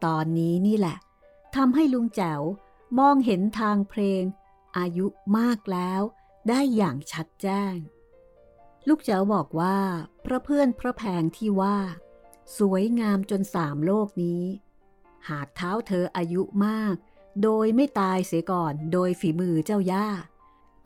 [0.05, 0.97] ตอนนี้นี่แหละ
[1.57, 2.43] ทำให้ลุงแจ๋ว
[2.99, 4.23] มองเห็นทางเพลง
[4.79, 5.07] อายุ
[5.39, 6.03] มากแล้ว
[6.49, 7.75] ได้อย่างชัดแจ้ง
[8.89, 9.79] ลูกแจ๋วบอกว่า
[10.25, 11.79] พระเพื่อนพระแพงที่ว่า
[12.59, 14.45] สวยงามจนสามโลกนี้
[15.29, 16.97] หากเท้าเธออายุมาก
[17.43, 20.09] โดยไม่ตายเสียก่อนโดยฝีมือเจ้าย่า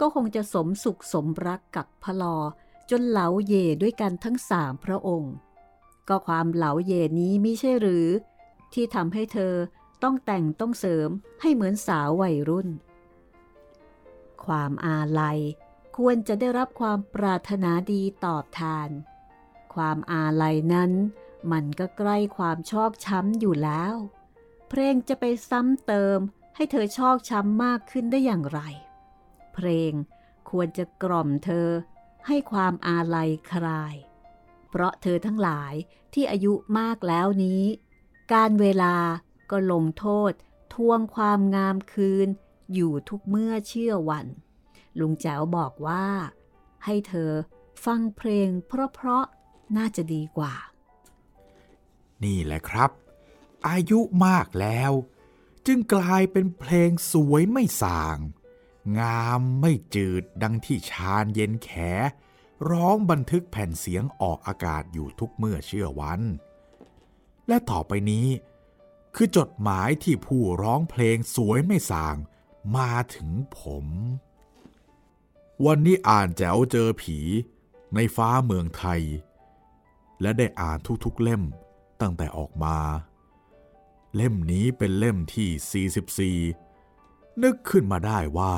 [0.00, 2.36] ก็คงจะสมสุขสมรักกับพลอ
[2.90, 5.34] จนเหลาเย่ด้วยกันทั้งสามพระองค์
[6.08, 8.08] ก็ความเหลาเย่นี้ม่ใช่หรือ
[8.72, 9.54] ที่ทำให้เธอ
[10.02, 11.08] ต้องแต่งต้องเสริม
[11.40, 12.68] ให้เหมือนสาววัยรุ่น
[14.44, 15.38] ความอาลัย
[15.96, 18.88] ควรจะได้รับความปรารถนาดีตอบแทน
[19.74, 20.92] ความอาลัยนั้น
[21.52, 23.94] มันก็ใกล้ความชอกช้ำอยู่แล้ว
[24.68, 26.18] เพลงจะไปซ้ำเติม
[26.56, 28.60] ให้เธอชอกช้ำมากขึ้นได้อย่างไร
[29.54, 29.92] เพลง
[30.50, 31.68] ควรจะกล่อมเธอ
[32.26, 33.94] ให้ความอาลัยคลาย
[34.68, 35.74] เพราะเธอทั้งหลาย
[36.12, 37.62] ที่อายุมากแล้วนี้
[38.32, 38.96] การเวลา
[39.50, 40.32] ก็ลงโทษ
[40.74, 42.28] ทวงความงามคืน
[42.74, 44.26] อยู่ทุกเมื่อเชื่อวัน
[44.98, 46.06] ลุงแจ๋วบอกว่า
[46.84, 47.30] ให้เธอ
[47.84, 50.54] ฟังเพลงเพราะๆน่าจะดีกว่า
[52.24, 52.90] นี่แหละครับ
[53.68, 54.92] อายุมากแล้ว
[55.66, 58.18] จึงกลายเป็นเพลงสวยไม่สาง
[58.98, 61.70] งามไม่จืดดังที่ชาญเย็นแข
[62.70, 66.20] ร้องบันทึกแผ่นเสียงออกอากาศอยู่ทุกเมื่อเชื่อวัน
[67.48, 68.26] และต่อไปนี้
[69.14, 72.16] คือจดหมายที่ผู้ร้องเพลงสวยไม่สาง
[72.76, 73.86] มาถึงผม
[75.66, 77.18] วันนี้อ่านแจ๋วเจอผี
[77.94, 79.02] ในฟ้าเมืองไทย
[80.20, 81.42] และได้อ่านทุกๆเล่ม
[82.00, 82.76] ตั้งแต่ออกมา
[84.14, 85.88] เล่มนี้เป็นเล่มที่
[86.54, 86.63] 44
[87.42, 88.54] นึกขึ้นมาได้ว่า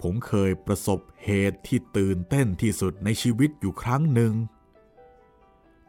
[0.00, 4.32] ผมเคยประสบเหตุที่ตื่นเต้นที่สุดในชีวิตอยู่ครั้งหนึ่ง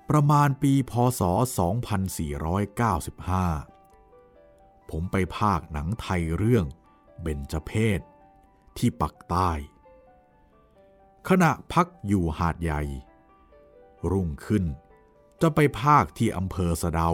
[0.10, 1.22] ประมาณปีพศ
[3.86, 6.66] 2495 ผมไปภาคหนังไทยเรื่อง
[7.22, 8.00] เบญจเพศ
[8.78, 9.52] ที่ปักใต้
[11.30, 12.82] ขณะพักอยู่หาดใหญ่
[14.12, 14.64] รุ่งขึ้น
[15.42, 17.12] จะไปภาคที่อำเภอสะเดา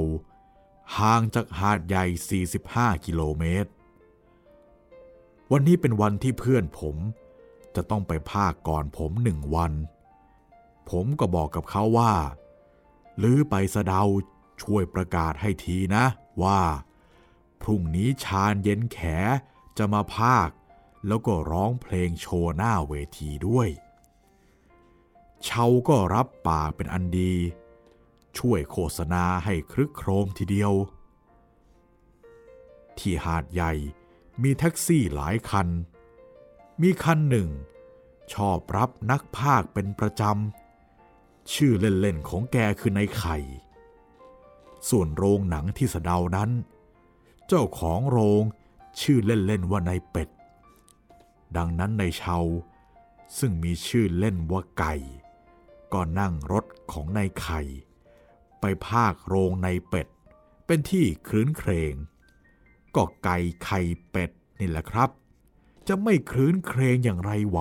[0.98, 3.72] ห่างจากหาดใหญ่ 45 กิโลเมตร
[5.54, 6.96] วันนี้เป็นวันที่เพื่อนผม
[7.76, 9.74] จะต้องไปภาคก่อนผมหนึ่งวัน
[10.90, 12.14] ผมก็บอกกับเขาว่า
[13.18, 14.04] หรือไปสะเดา
[14.62, 16.06] ช่วยประกาศให้ทีนะ
[16.44, 16.62] ว่า
[17.62, 19.00] พรุ่งนี้ชาญเย็นแข
[19.78, 20.50] จะมาภาค
[21.08, 23.70] แล้วก็ร้องเพลงโชว์หน้าเวทีด้วย
[25.44, 27.34] เชาก็รับปากเป็นอันดี
[28.38, 30.74] ช่วยโฆษณาให้ครึกโครมทีเดียว
[32.98, 33.74] ที่หาดใหญ่
[34.44, 35.68] มีแท็กซี่หลายคัน
[36.82, 37.50] มีคันหนึ่ง
[38.34, 43.38] ชอบรับนักภาคเป็นประจำ ชื่อเล่นๆของแกคือในไข่
[44.90, 46.50] ส่วนโรงหนังที่สะเดานั้น
[47.48, 48.44] เจ้าของโรง
[49.02, 50.30] ชื่อเล่นๆว่าในเป็ด
[51.58, 52.38] ดังนั้นในเชา
[53.38, 54.94] ซึ่งมีชื่อเล่นว่าไก่
[55.94, 57.62] ก็นั่งรถของในไข่
[58.60, 60.08] ไปภาคโรงในเป็ด
[60.66, 61.94] เป็นที่คลื้นเครง
[62.96, 65.10] ก็ไก่ไข่เป็ดนี่แหละครับ
[65.88, 67.60] จะไม่ครื้นเครงอย่างไรไหว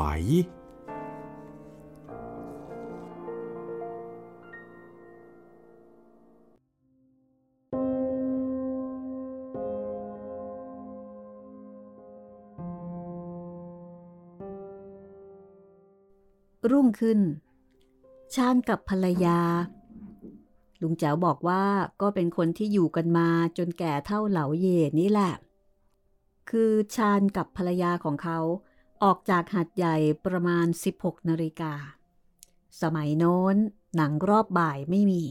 [16.71, 17.21] รุ่งขึ้น
[18.35, 19.41] ชาญกับภรรยา
[20.83, 21.65] ลุงแจ๋วบอกว่า
[22.01, 25.35] ก็เป็นคนที่อยู่กันมาจนแก่เท่าเหลาเย่นี่แหละ
[26.51, 28.39] คือชาญกับภรรยาของเขา
[29.03, 31.75] ออกจากหัดใหญ่ประมาณ 16นาฬิกา
[32.83, 33.57] สมัยโน้น
[33.97, 35.23] หนังรอบบ่ายไม่มี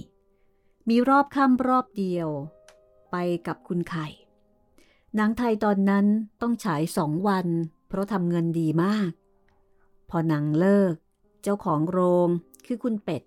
[0.90, 2.30] มีรอบค่ำรอบเดียว
[3.12, 3.16] ไป
[3.48, 4.08] กับคุณไข่
[5.16, 6.06] หนังไทยตอนนั้น
[6.42, 7.48] ต้องฉายสองวัน
[7.88, 9.12] เพราะทำเงินดีมาก
[10.10, 10.94] พอหนังเลิก
[11.44, 12.30] เจ้าของโรง
[12.66, 13.24] คือคุณเป็ด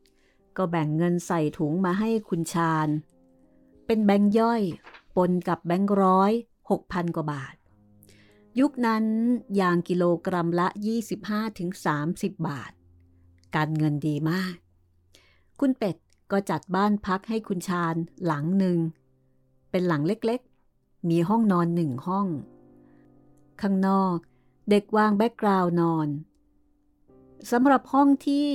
[0.57, 2.89] ก็แบ่งเงินใส่ถุงมาให้คุณชาญ
[3.87, 4.63] เป็นแบงค์ย่อย
[5.17, 6.33] ปนกับแบงค์ร้อย
[6.71, 7.55] หกพันกว่าบาท
[8.61, 9.05] ยุคนั้น
[9.61, 10.69] ยางกิโลกรัมละ
[11.57, 12.73] 25-30 บาท
[13.55, 14.55] การเงินดีมาก
[15.61, 15.97] คุณเป็ด
[16.33, 18.79] ก็จัดบ้านพักให้คุณชาญหลังหนึ่ง
[19.71, 22.27] เป็นหลังเล็กๆ มีห้องนอนหนึ่งห้อง
[23.61, 24.17] ข้างนอก
[24.71, 26.09] เด็กวางแบ็กกราวน์นอน
[27.51, 28.49] สำหรับห้องที่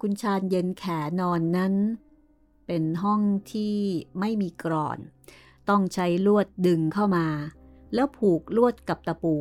[0.00, 0.84] คุณชาญเย็นแข
[1.20, 1.74] นอนนั้น
[2.66, 3.20] เป็นห้อง
[3.52, 3.74] ที่
[4.20, 4.98] ไม่มีกรอน
[5.68, 7.26] ต้องใช้ลวดดึงเข้ามา
[7.94, 9.36] แล้วผูกลวดกับตะปู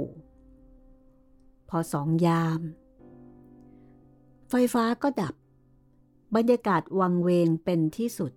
[1.70, 2.62] พอสองยาม
[4.50, 5.34] ไฟฟ้าก็ดับ
[6.36, 8.32] บรรยากาศวังเวงเป็นที่สุด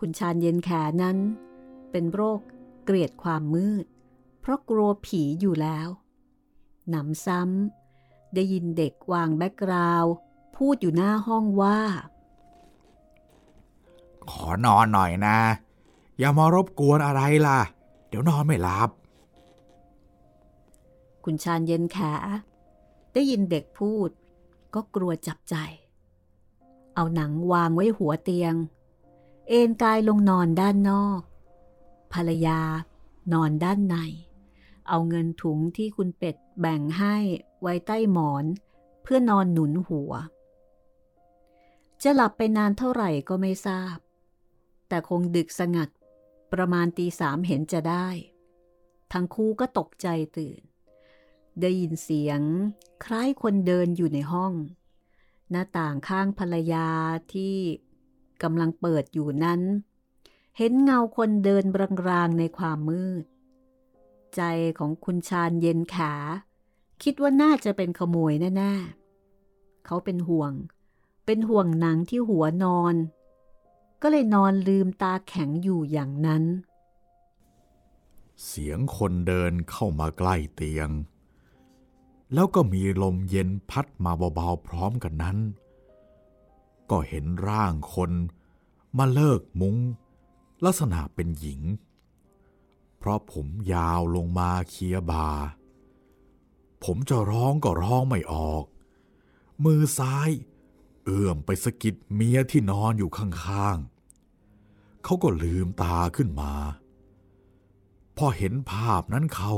[0.00, 0.70] คุณชาญเย็นแข
[1.02, 1.16] นั้น
[1.90, 2.40] เป็นโรค
[2.84, 3.84] เกลียดความมืด
[4.40, 5.88] เพราะกลัวผีอยู่แล้ว
[6.90, 7.79] หนำซ้ำ
[8.34, 10.12] ได้ยินเด็กวางแบ็กกราวด์
[10.56, 11.80] พูดอยู่หน้าห้องว่า
[14.30, 15.38] ขอนอนหน่อยนะ
[16.18, 17.60] อย่ามารบกวนอะไรล่ะ
[18.08, 18.90] เดี๋ยวนอนไม่หลับ
[21.24, 21.98] คุณชาญเย็นแข
[23.12, 24.10] ได้ยินเด็กพูด
[24.74, 25.56] ก็กลัวจับใจ
[26.94, 28.54] เอาหนังวางไว้หัวเตียง
[29.48, 31.20] เอนกายลงนอนด้านนอก
[32.12, 32.60] ภรรยา
[33.32, 33.96] นอนด้านใน
[34.88, 37.16] เอาเงินถุงที่คุณเป็ดแบ่งให้
[37.62, 38.44] ไว้ใต้หมอน
[39.02, 40.12] เพื่อนอนหนุนหัว
[42.02, 43.96] จะหลับไปนานเท่าไหร่ก็ไม่ทราบ
[44.88, 45.88] แต่คงดึกสงัด
[46.52, 48.08] ประมาณตีสามเห็นจะได้
[49.12, 50.60] ทั้งคู่ก็ตกใจตื่น
[51.60, 52.40] ได้ยินเสียง
[53.04, 54.52] คล้ายคนเดินอยู่ในห้อง
[55.50, 56.88] หน้าต่างข้างภรรยา
[57.32, 57.56] ที่
[58.42, 59.60] กำลังเปิดอยู่นั้น
[60.58, 61.64] เห็นเงาคนเดิน
[62.08, 63.24] รางๆในความมืด
[64.36, 64.42] ใจ
[64.78, 66.14] ของคุณชาญเย็นขา
[67.02, 70.52] คิดว่าน่าจะเป็นขโมยแน่ๆเขาเป็นห่วง
[71.26, 72.94] เป็นห่วงหนังที่หัวนอน
[74.02, 76.44] ก็เลยนอนลืมตาแข็งอยู่อย่างนั้น
[78.46, 80.88] เสียงคนเดินเข้ามาใกล้เตียง
[82.34, 85.38] แล้วก็มีลมเย็นพัดมาเบาๆพร้อมกันนั้น
[86.90, 88.10] ก็เห็นร่างคน
[88.98, 89.76] มาเลิกมุง้ง
[90.64, 91.60] ลักษณะเป็นหญิง
[92.98, 95.28] เพราะผมยาวลงมาเคียบา
[96.84, 98.64] ผมจะร้องก็ร้องไม่ออก
[99.64, 100.30] มือซ้าย
[101.04, 106.52] เอื้อมไปสะกิดเมียที่นอนอยู่ข้างๆ เขาก็ลืมตาขึ้นมา
[108.16, 109.54] พอเห็นภาพนั้นเขา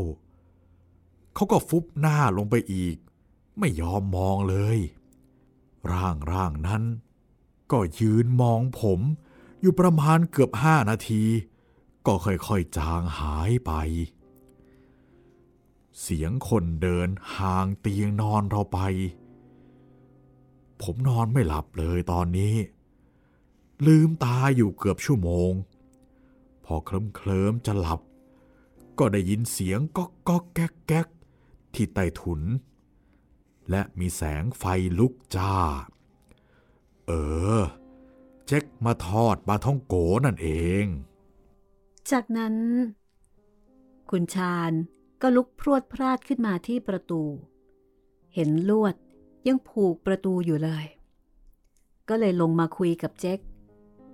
[1.34, 2.96] เขาก็ฟุบหน้าลงไปอีก
[3.58, 4.78] ไม่ยอมมองเลย
[5.92, 6.82] ร่างร่างนั้น
[7.72, 9.00] ก็ยืนมองผม
[9.60, 11.24] อยู่ประมาณเกือบห้านาที
[12.06, 13.72] ก็ค่อยๆจางหายไป
[16.00, 18.78] เสียงคนเดินห่างเตียงนอนเราไป
[20.82, 22.56] ผมนอนไม่หลับเลยตอนนี้
[23.86, 25.52] ลืมตาอยู่เกือบชั่วโมง
[26.64, 28.00] พอเคลิ้มเคลิมจะหลับ
[28.98, 31.08] ก็ได้ยินเสียงก๊อกก๊อกแก๊กแก๊ก
[31.74, 32.40] ที่ใต้ถุน
[33.70, 34.64] และมีแสงไฟ
[34.98, 35.54] ลุกจ้า
[37.06, 37.12] เอ
[37.58, 37.60] อ
[38.46, 40.48] เจ๊กมาทอดปลาท่องโกนั่นเอ
[40.82, 40.84] ง
[42.10, 42.54] จากนั้น
[44.10, 44.72] คุณชาญ
[45.22, 47.22] ก็ลุกพรวดพลาดขึ้นมาที่ประตู
[48.34, 48.94] เห็นลวด
[49.46, 50.86] ยังผูกประตูอยู่เลย
[52.08, 53.38] ก็เลยลงมาคุยกับเจ๊ก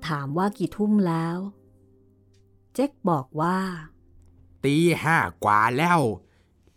[0.07, 1.37] ถามว่ากี่ทุ่มแล้ว
[2.75, 3.59] เจ๊กบอกว่า
[4.65, 6.01] ตีห้ากว่าแล้ว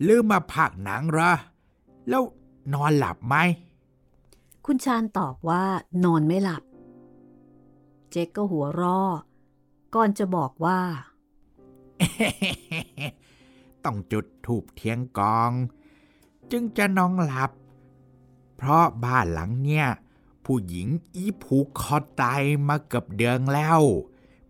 [0.07, 1.31] ลืมมาพักหนังเหรอ
[2.09, 2.23] แล้ว
[2.73, 3.35] นอนหลับไหม
[4.65, 5.63] คุณชาญตอบว่า
[6.03, 6.63] นอนไม่หลับ
[8.11, 9.01] เจ๊กก็หัวเรอ
[9.95, 10.79] ก่อนจะบอกว่า
[13.85, 15.51] ต้องจุดถูบเทียงกอง
[16.51, 17.51] จึงจะนอนหลับ
[18.57, 19.87] เพราะบ้านหลังเนี่ย
[20.45, 23.81] ผู้หญิงอีผูกคอตายมาเกือบเดือนแล้ว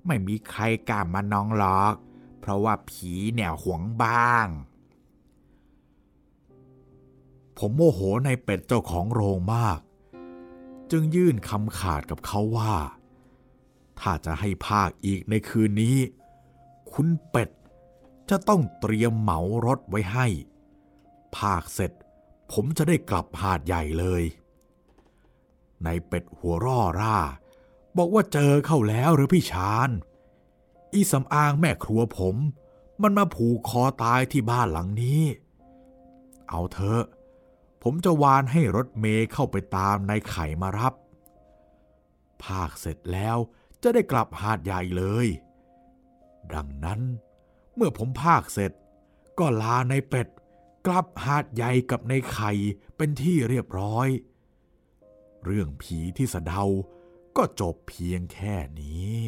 [0.06, 1.96] ไม่มีใครกล้ามานองหรอก
[2.40, 4.48] เพราะว่าผีเนี่ยหวงบ้าง
[7.58, 9.80] ผมโมโหในเป็ดเจ้าของโรงมาก
[10.92, 12.74] จึงยื่นคำขาดกับเขาว่า
[14.00, 15.98] ถ้าจะให้ภาคอีกในคืนนี้
[16.92, 17.50] คุณเป็ด
[18.32, 20.28] จะต้องเตรียมเหมารถไว้ให้
[21.38, 21.92] ภาคเสร็จ
[22.52, 24.24] ผมจะได้กลับหาดใหญ่เลย
[25.84, 27.18] ในเป็ดหัวร่อร่า
[27.98, 29.90] บอกว่าเจอเข้าแล้วหรือพี่ชาน
[30.94, 32.36] อีสำอางแม่ครัวผม
[33.02, 35.22] มันมาผูกคอตายที่บ้านหลังนี้
[36.50, 37.04] เอาเถอะ
[37.84, 40.94] ผมจะวานให้รถเมย์เข้าไปตามนายไข่มารับ
[42.44, 43.38] ภาคเสร็จแล้ว
[43.82, 45.28] จะได้กลับหาดใหญ่เลย
[46.54, 47.02] ดังนั้น
[47.76, 48.72] เมื่อผมภาคเสร็จ
[49.40, 50.28] ก็ลาในเป็ด
[50.86, 52.52] กลับหาดใหญ่กับในไข่
[52.98, 54.08] เป็นที่เรียบร้อย
[55.46, 56.64] เรื่องผีที่สะเดา
[57.38, 59.22] ก็จบเพียงแค่นี้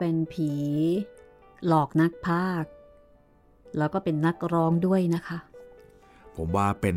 [0.00, 0.50] เป็นผี
[1.68, 2.70] หลอกนักพากย์
[3.78, 5.38] แล้วก็เป็นนักร้องด้วยนะคะ
[6.36, 6.96] ผมว่าเป็น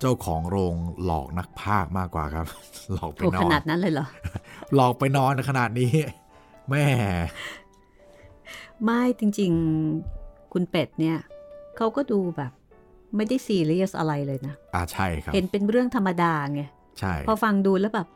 [0.00, 0.74] เจ้าของโรง
[1.04, 2.46] หลอกนักพากย์มากกว่าครับ
[2.92, 4.06] หลอกไปโอ้นอขนนาดนั้นเลยเหรอ
[4.74, 5.92] หลอกไปนอนขนาดนี้
[6.68, 6.84] แม่
[8.84, 9.52] ไม่จริง
[10.02, 11.18] ๆ คุณเป็ดเนี่ย
[11.76, 12.52] เขาก็ดูแบบ
[13.16, 16.62] ไม่ได้ซีเรียสอะไรเลยนะอ่าใช่ครับ เห็นเป็นเรื่องธรรมดาไง
[16.98, 18.08] ใช่ พอฟังดูแล้วแบบ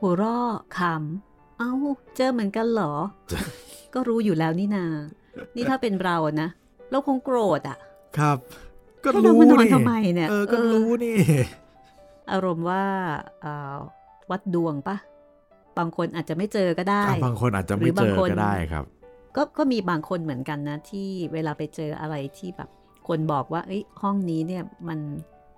[0.00, 1.31] หัวเราะขำ
[1.62, 1.74] เอ้า
[2.16, 2.92] เจอเหมือนกันเหรอ
[3.94, 4.84] ก็รู้อยู่แล้วนี่นา
[5.56, 6.48] นี่ถ้าเป็นเราอะนะ
[6.90, 7.78] เราคงโกรธอะ
[8.18, 8.38] ครับ
[9.04, 11.16] ก็ให้เรารู้มานอนนี่ทำไมเนี่ยเออก็เออรู้นี่
[12.32, 12.82] อารมณ์ว่า
[13.42, 13.76] เอ่อ
[14.30, 14.96] วัดดวงปะ
[15.78, 18.84] บางคนอาจจะไม่เจอก็ได้อะบางคนอาจจะหรืไม่อเจบางอคนก็ได้ครับ
[19.36, 22.68] ก็ก็มีบางคนเหมือนกันนะ ที่เวลาไปเจออะไรที่แบบ
[23.08, 24.98] คนบอกว่า เอ้ย ห้องนี้เนี่ยมัน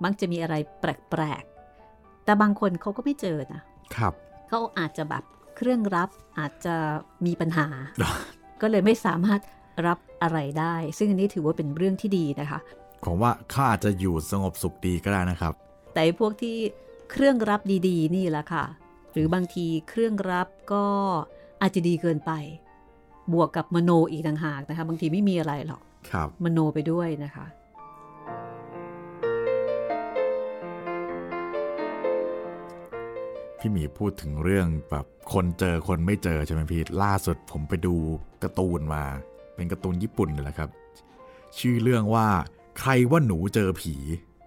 [0.04, 3.62] มักจะมีอะไรแปลกๆแต่บางคนเขาก็ไม่เจอนะ
[3.96, 4.12] ครับ
[4.48, 5.24] เขาอาจจะแบบ
[5.56, 6.76] เครื่องรับอาจจะ
[7.26, 7.66] มีปัญหา
[8.60, 9.40] ก็เลยไม่สามารถ
[9.86, 12.58] รับอะไรได้ ซึ่งอันนี้ถือว่าเป็นเรื่องที่ดีนะคะ
[13.04, 15.52] ผมว่าเขาอาจจะอยู่สงบสุขดีก็ได้นะครับ
[15.92, 16.56] แต่ไอ้พวกที่
[17.10, 18.64] เครื่องรับดีๆ นี่แหละค่ะ
[19.12, 20.84] หรือบางทีเครื่องรับก็
[21.62, 22.32] อาจจะดีเกินไป
[23.32, 27.46] บวกกับมโนอีกต่างหากนะคะ บางทีไม่มีอะไรหรอกครับมโนไปด้วยนะคะ
[33.66, 37.94] พี่หมีพูดถึงเรื่องแบบคนเจอคนไม่เจอใช่ไหมพี่ล่าสุดผมไปดู
[38.42, 39.02] การ์ตูนมา
[39.54, 40.70] เป็นการ์ตูนญี่ปุ่นเลยแหละครับ
[41.58, 42.26] ชื่อเรื่องว่า
[42.80, 43.94] ใครว่าหนูเจอผี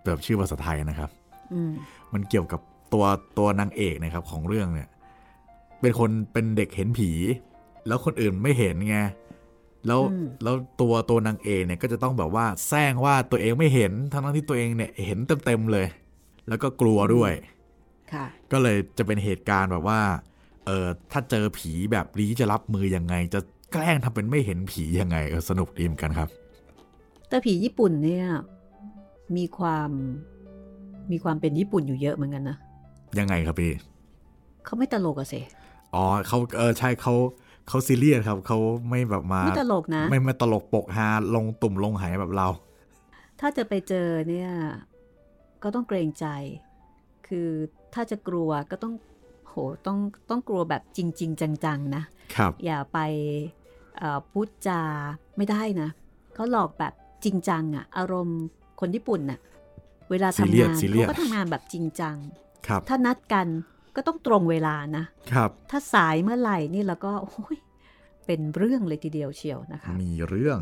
[0.06, 1.10] แบบชื่อภาษาไทยนะครับ
[1.54, 1.72] อืม
[2.14, 2.62] มันเกี่ยวกับ
[2.94, 3.06] ตัว
[3.38, 4.90] ตัวนางเอกนะครับของเรื่องเนี่ย
[5.82, 7.12] เป็นคนเป็นเด็กเห็นผี
[7.88, 8.98] แล้วคนอื่นไม่เห็นไง
[9.88, 15.88] แล้วอืมแล้วตัวตัวนางเอกเนี่ยก็จะต้องแบบว่าแซงว่าตัวเองไม่เห็นทั้งๆที่ตัวเองเนี่ยเห็นเต็มๆเลย
[16.48, 17.57] แล้วก็กลัวด้วยค่ะ
[18.52, 20.00] ก็เลยจะเป็นเหตุการณ์แบบว่า
[20.66, 23.40] เออถ้าเจอผีแบบนี้จะรับมือยังไง จะ
[23.72, 26.30] แกล้งทำเป็นไม่เห็นผียังไงเออสนุกดีเหมือนกันครับ
[27.30, 28.26] แต่ผีญี่ปุ่นเนี่ย
[29.38, 29.90] มีความ
[31.12, 32.58] มีความเป็นญี่ปุ่นอยู่เยอะเหมือนกันนะ
[33.20, 33.72] ยังไงครับพี่
[34.66, 35.42] เขาไม่ตลกอะสิ
[35.94, 37.14] อ๋อเขาเออใช่เขา
[37.68, 38.58] เขาซีเรียสครับเขา
[38.90, 42.48] ไม่แบบมาไม่ตลกนะ ไม่มาตลกปกฮาลงตุ่มลงหายแบบเรา
[43.40, 44.50] ถ้าจะไปเจอเนี่ย
[45.64, 46.26] ก็ต้องเกรงใจ
[47.28, 47.50] คือ
[47.94, 48.94] ถ้าจะกลัวก็ต้อง
[49.48, 49.54] โห
[49.88, 52.04] ต้องต้องกลัวแบบจริงๆจังๆนะ
[52.36, 53.00] ครับ อย่าไป
[53.98, 54.82] เอ่อพูดจา
[55.38, 55.90] ไม่ได้นะ
[56.34, 56.94] เขาหลอกแบบ
[57.26, 58.42] จริงจังอะอารมณ์
[58.80, 59.40] คนญี่ปุ่นน่ะ
[60.10, 62.16] เวลาทำ Serious งาน Serious เขาก็ทำงานแบบจริงจัง
[62.68, 63.48] ครับ ถ้านัดกัน
[63.96, 67.58] ก็ต้องตรงเวลานะครับ ถ้าสายเมื่อไหร่นี่แล้วก็โอ้ย
[68.26, 70.60] เป็นเรื่องเลยทีเดียวเชียวนะคะ มีเรื่อง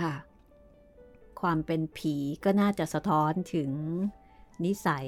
[0.00, 0.14] ค่ะ
[1.40, 2.14] ความเป็นผี
[2.44, 3.70] ก็น่าจะสะท้อนถึง
[4.66, 5.06] นิสัย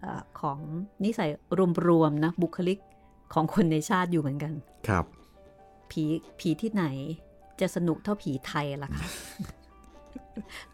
[0.00, 0.58] เออของ
[1.04, 1.30] นิสัย
[1.88, 2.78] รวมๆนะบุคลิก
[3.34, 4.52] ของคนในชาติอยู่เหมือนกัน
[4.88, 5.04] ครับ
[5.90, 6.04] ผี
[6.38, 6.84] ผีที่ไหน
[7.60, 9.06] จะสนุกเท่าผีไทยล่ะคะ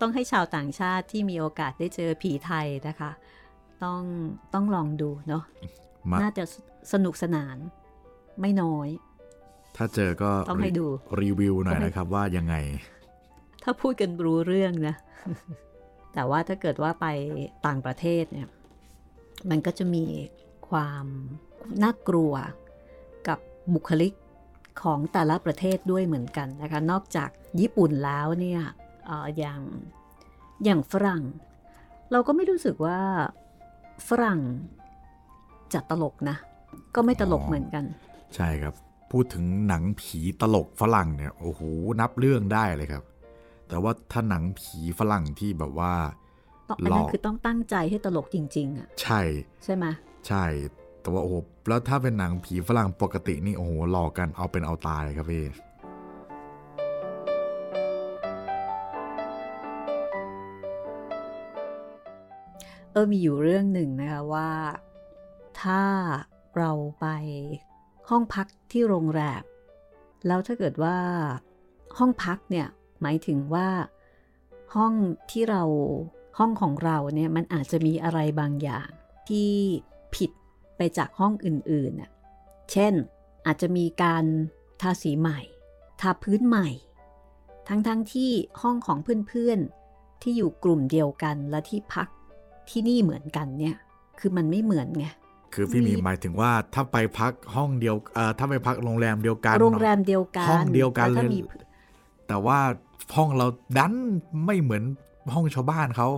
[0.01, 3.11] ต้องให้ชาวต่างชาติที่มีโอกาสได้เจอผีไทยนะคะ
[3.85, 4.03] ต้อง
[4.55, 5.43] ต้องลองดูเนาะ
[6.11, 6.45] มาน่าจะ
[6.93, 7.57] สนุกสนาน
[8.41, 8.89] ไม่น้อย
[9.77, 10.87] ถ้าเจอก็ต้องให้ดู
[11.23, 12.55] รีวิวหน่อยต้องให้นะครับว่ายังไง
[13.63, 14.95] ถ้าพูดกันรู้เรื่องนะ
[16.19, 17.07] แต่ว่าถ้าเกิดว่าไป
[17.67, 18.49] ต่างประเทศเนี่ย
[19.51, 20.05] มันก็จะมี
[20.69, 21.07] ความ
[21.83, 22.33] น่ากลัว
[23.29, 23.39] กับ
[23.75, 24.13] บุคลิก
[24.83, 28.61] ของแต่ละประเทศด้วยเหมือนกันนะคะ นอกจากญี่ปุ่นแล้วเนี่ย
[29.09, 29.61] ออย่าง
[30.65, 31.23] อย่างฝรั่ง
[32.13, 32.99] เราก็ไม่รู้สึกว่า
[34.09, 34.41] ฝรั่ง
[35.75, 36.37] จะตลกนะ
[36.95, 37.85] ก็ไม่ตลกเหมือนกัน
[38.35, 38.75] ใช่ครับ
[39.11, 41.61] พูดถึงหนังผีตลกฝรั่งเนี่ย โอ้โห
[42.01, 43.05] นับเรื่องได้เลยครับ
[43.69, 45.95] แต่ว่าถ้าหนังผีฝรั่งที่แบบว่า
[46.69, 49.21] อันนั้นคือต้องตั้งใจให้ตลกจริง ๆ อะ ใช่
[49.65, 49.87] ใช่ไหม
[50.29, 50.45] ใช่
[51.01, 51.35] แต่ว่าโอ้โห
[51.69, 55.45] แล้วถ้าเป็นหนังผีฝรั่งปกตินี่โอ้โหหลอกกันเอาเป็นเอาตายครับพี่
[62.93, 64.51] เออมีอยู่เรื่องหนึ่งนะคะว่า
[65.63, 65.83] ถ้า
[66.57, 67.07] เราไป
[68.09, 69.43] ห้องพักที่โรงแรม
[70.27, 70.97] แล้วถ้าเกิดว่า
[71.99, 72.69] ห้องพักเนี่ย
[73.03, 73.69] หมายถึงว่า
[74.75, 74.93] ห้อง
[75.31, 75.63] ที่เรา
[76.39, 78.89] ห้องของเราเนี่ยมันอาจจะมีอะไรบางอย่าง
[79.29, 79.51] ที่
[80.15, 80.31] ผิด
[80.77, 82.11] ไปจากห้องอื่นๆน่ะ
[82.73, 82.93] เช่น
[83.47, 84.25] อาจจะมีการ
[84.81, 85.41] ทาสีใหม่
[86.01, 86.69] ทาพื้นใหม่
[87.69, 88.31] ทั้งๆทที่
[88.63, 92.09] ห้องของเพื่อนๆ ที่อยู่กลุ่มเดียวกันและที่พัก
[92.71, 93.77] ที่นี่เหมือนกันเนี่ย
[94.19, 95.07] คือมันไม่เหมือนไง
[95.55, 101.41] คือพี่หมีหมายถึงว่าถ้าไปพักห้องเดียวเอ่อถ้าไปพักโรงแรมเดียวกัน โรงแรมเดียวกัน ห้องเดียวกันแถ้าเลยมี
[102.29, 102.59] แต่ว่า
[103.17, 103.47] ห้องเรา
[103.79, 103.95] ดัน
[104.47, 104.83] ไม่เหมือน
[105.35, 106.09] ห้องชาวบ้านเขา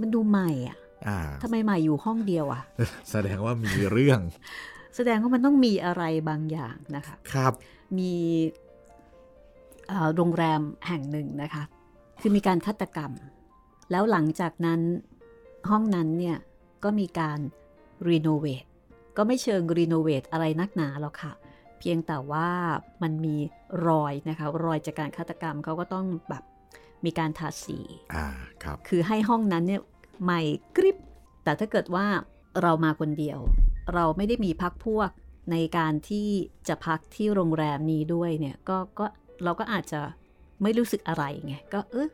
[0.00, 0.76] มันดูใหม่อะ
[1.06, 2.62] อ่าทำไมใหม่อยู่ห้องเดียวอะ
[3.10, 4.20] แสดงว่ามีเรื่อง
[4.96, 7.52] แสดงว่ามันต้องมีอะไรบางอย่างนะคะ ครับ
[7.98, 8.14] มี
[9.88, 11.62] เอ่อโรงแรมแห่งหนึ่งนะคะ
[12.20, 13.12] คือมีการฆาตกรรม
[13.90, 14.80] แล้วหลังจากนั้น
[15.70, 16.38] ห้องนั้นเนี่ย
[16.84, 17.38] ก็มีการ
[18.08, 18.64] รีโนเวท
[19.16, 21.32] ก็ไม่เชิงรีโนเวทอะไรนักหนาหรอกค่ะ
[21.84, 22.48] เพียงแต่ว่า
[23.02, 23.36] มันมี
[23.88, 26.44] รอยนะคะรอยจากการฆาตกรรมเขาก็ต้องแบบ
[27.04, 27.78] มีการทาสี
[28.14, 28.26] อ่า
[28.62, 29.82] ครับคือให้ห้องนั้นเนี่ย
[30.22, 30.40] ใหม่
[30.76, 30.96] กริบ
[31.44, 32.06] แต่ถ้าเกิดว่า
[32.62, 33.38] เรามาคนเดียว
[33.94, 35.10] เราไม่ได้มีพักพวก
[35.52, 36.28] ในการที่
[36.68, 39.06] จะพักที่โรงแรมนี้ด้วยเนี่ยก็ก็
[39.44, 40.00] เราก็อาจจะ
[40.62, 42.08] ไม่รู้สึกอะไรไงก็เออ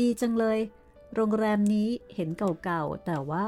[0.00, 0.58] ดีจังเลย
[1.14, 2.28] โรงแรมนี้เห็น
[2.64, 3.46] เก่าๆ แต่ว่า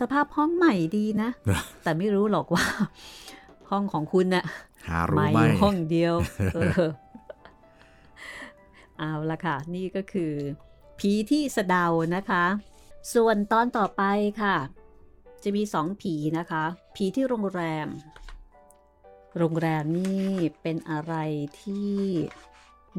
[0.00, 1.30] สภาพห้องใหม่ดีนะ
[1.82, 2.64] แต่ไม่รู้หรอกว่า
[3.70, 4.44] ห้องของคุณน่ะ
[4.88, 6.14] หารู้มาไหมอยู่ห้องเดียว
[6.54, 6.90] เออ
[8.98, 10.32] เอาละค่ะ นี่ก็คือ
[10.98, 12.44] ผีที่สะเดานะคะ
[13.14, 14.02] ส่วนตอนต่อไป
[14.42, 14.56] ค่ะ
[15.42, 16.64] จะมีสองผีนะคะ
[16.96, 17.88] ผีที่โรงแรม
[19.38, 20.28] โรงแรมนี่
[20.62, 21.14] เป็นอะไร
[21.62, 21.96] ที่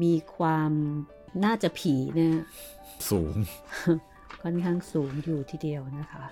[0.02, 0.72] มีความ
[1.44, 2.36] น่าจะผีเนี่ย
[3.10, 3.34] สูง
[4.42, 6.24] ค่อนข้างสูงอยู่ทีเดียวนะคะ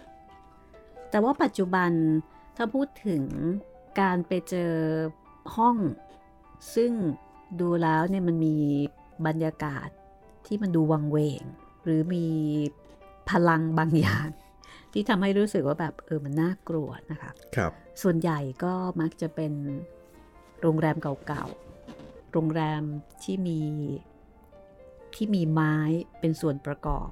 [1.10, 1.90] แต่ว่าปัจจุบัน
[2.56, 3.24] ถ้าพูดถึง
[4.00, 4.72] การไปเจอ
[5.56, 5.76] ห้อง
[6.74, 6.92] ซึ่ง
[7.60, 8.56] ดูแล้วเนี่ยมันมี
[9.26, 9.88] บรรยากาศ
[10.46, 11.42] ที่มันดูวังเวง
[11.84, 12.26] หรือมี
[13.30, 14.28] พลังบางอย่าง
[14.92, 17.72] ที่ทำให้รู้สึกว่าแบบเออมันน่ากลัวนะคะครับ
[18.02, 19.52] ส่วนใหญ่ก็มักจะเป็น
[20.60, 22.82] โรงแรมเก่าๆ โรงแรม
[23.22, 23.60] ที่มี
[25.14, 25.76] ที่มีไม้
[26.20, 27.08] เป็นส่วนประกอบ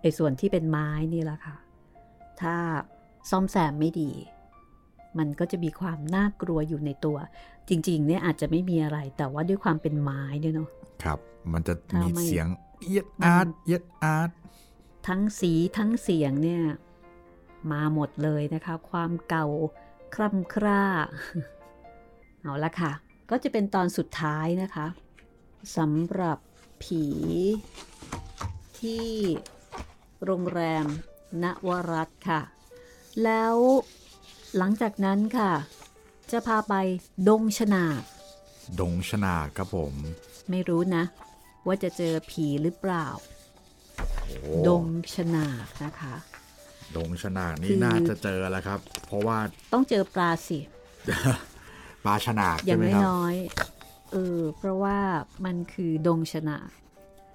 [0.00, 1.56] ไอ้ส่วนที่เป็นไม้นี่แหละค่ะ
[2.40, 2.54] ถ้า
[3.30, 4.10] ซ่อมแซมไม่ดี
[5.18, 7.16] มันก็จะมีความน่ากลัวอยู่ในตัว
[7.70, 10.68] จริงๆเนี่ยอาจจะไม่มีอะไรแต่ว่าด้วยความเป็นไม้เนี่ยเนาะ
[11.02, 11.18] ครับ
[11.52, 12.46] มันจะถ้ามีไม่เสียง
[12.82, 14.30] เอียดอาร์ตเอียดอาร์ต
[15.08, 16.62] ทั้งสีทั้งเสียงเนี่ย
[17.72, 19.46] มาหมดเลยนะคะ ความเก่า
[20.14, 20.82] คร่ำคร่า
[22.40, 22.92] เอาละค่ะ
[23.30, 24.86] ก็จะเป็นตอนสุดท้ายนะคะ
[25.76, 26.38] สำหรับ
[26.82, 27.04] ผี
[28.78, 29.08] ที่
[30.24, 30.86] โรงแรม
[31.42, 32.40] ณวรัตน์ค่ะ
[33.24, 33.54] แล้ว
[34.56, 35.52] หลังจากนั้นค่ะ
[36.32, 36.74] จะพาไป
[37.28, 38.02] ดงชนาบ
[38.80, 39.94] ดงชนาครับผม
[40.50, 41.04] ไม่รู้นะ
[41.66, 43.06] ว่าจะเจอผีหรือเปล่า
[44.26, 44.36] โอ้
[44.68, 46.14] ดงชนาบนะคะ
[46.96, 49.38] ดงชนาคืนี่อน่าจะเจอแล้วครับ เพราะว่า
[49.72, 50.58] ต้องเจอปลาสิ
[52.04, 54.98] ปลาชนาอใช่ย่างไหมครับน้อยๆเออเพราะว่า
[55.44, 56.68] มันคือดงชนาบ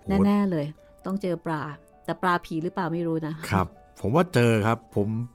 [0.04, 0.66] โอ้แน่ๆเลย
[1.06, 1.62] ต้องเจอปลา
[2.06, 3.68] แต่ปลาผีหรือเปล่าไม่รู้นะครับ
[4.02, 5.08] ผมว่าเจอครับ ผม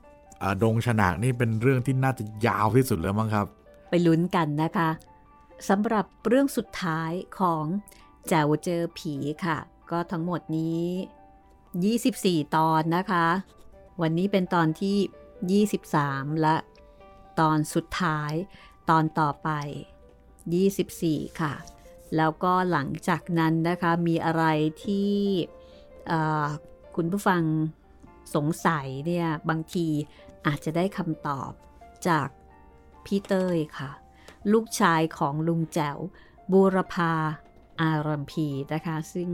[0.63, 3.47] ดงชนานี่เป็นเรื่องที่น่าจะยาวที่สุดแล้วมั้งครับ
[3.89, 4.89] ไปลุ้นกันนะคะ
[5.69, 7.65] สำหรับเรื่องสุดท้ายของ
[8.27, 9.15] แจวเจอผี
[9.45, 9.57] ค่ะ
[9.91, 10.85] ก็ทั้งหมดนี้
[11.89, 13.27] 24 ตอนนะคะ
[14.01, 16.55] วันนี้เป็นตอนที่ 23 และ
[17.39, 18.33] ตอนสุดท้าย
[18.89, 19.49] ตอนต่อไป
[20.63, 21.53] 24 ค่ะ
[22.17, 24.43] แล้วก็หลังจากนั้นนะคะมีอะไร
[24.85, 25.11] ที่
[26.95, 27.43] คุณผู้ฟัง
[28.35, 29.87] สงสัยเนี่ยบางที
[30.47, 31.51] อาจจะได้คำตอบ
[32.07, 32.27] จาก
[33.05, 33.91] พี่เต้ยค่ะ
[34.53, 35.97] ลูกชายของลุงแจ๋ว
[36.51, 37.13] บูรพา
[37.81, 39.29] อารัมพีนะคะ ซึ่ง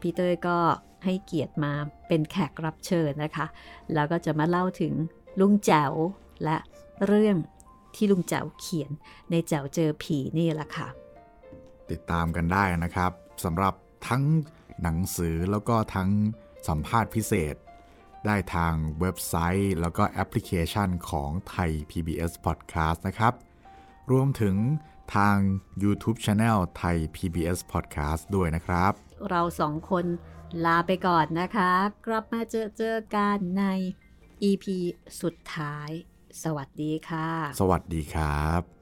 [0.00, 0.58] พี่เต้ยก็
[1.04, 1.72] ให้เกียรติมา
[2.08, 3.46] เป็นแขกรับเชิญนะคะ
[3.94, 4.94] แล้วก็จะมาเล่าถึง
[5.40, 5.92] ลุงแจ๋ว
[6.44, 6.56] และ
[7.06, 7.36] เรื่อง
[7.94, 8.90] ที่ลุงแจ๋วเขียน
[9.30, 10.88] ในแจ๋วเจอผีนี่แหละค่ะ
[11.90, 13.12] ติดตามกันได้นะครับ
[13.44, 13.74] สำหรับ
[14.08, 14.22] ทั้ง
[14.82, 16.08] หนังสือแล้วก็ทั้ง
[16.68, 17.54] สัมภาษณ์พิเศษ
[18.26, 23.32] ได้ทางเว็บไซต์ แล้วก็แอปพลิเคชันของไทย PBS Podcast นะครับ
[24.10, 24.56] รวมถึง
[25.14, 25.36] ทาง
[25.82, 28.92] YouTube Channel ไทย PBS Podcast ด้วยนะครับ
[29.28, 30.04] เราสองคน
[30.64, 31.72] ลาไปก่อนนะคะ
[32.06, 33.64] กลับมาเจอเจอกันใน
[34.48, 34.64] EP
[35.20, 35.90] สุดท้าย
[36.42, 37.28] สวัสดีค่ะ
[37.60, 38.81] สวัสดีครับ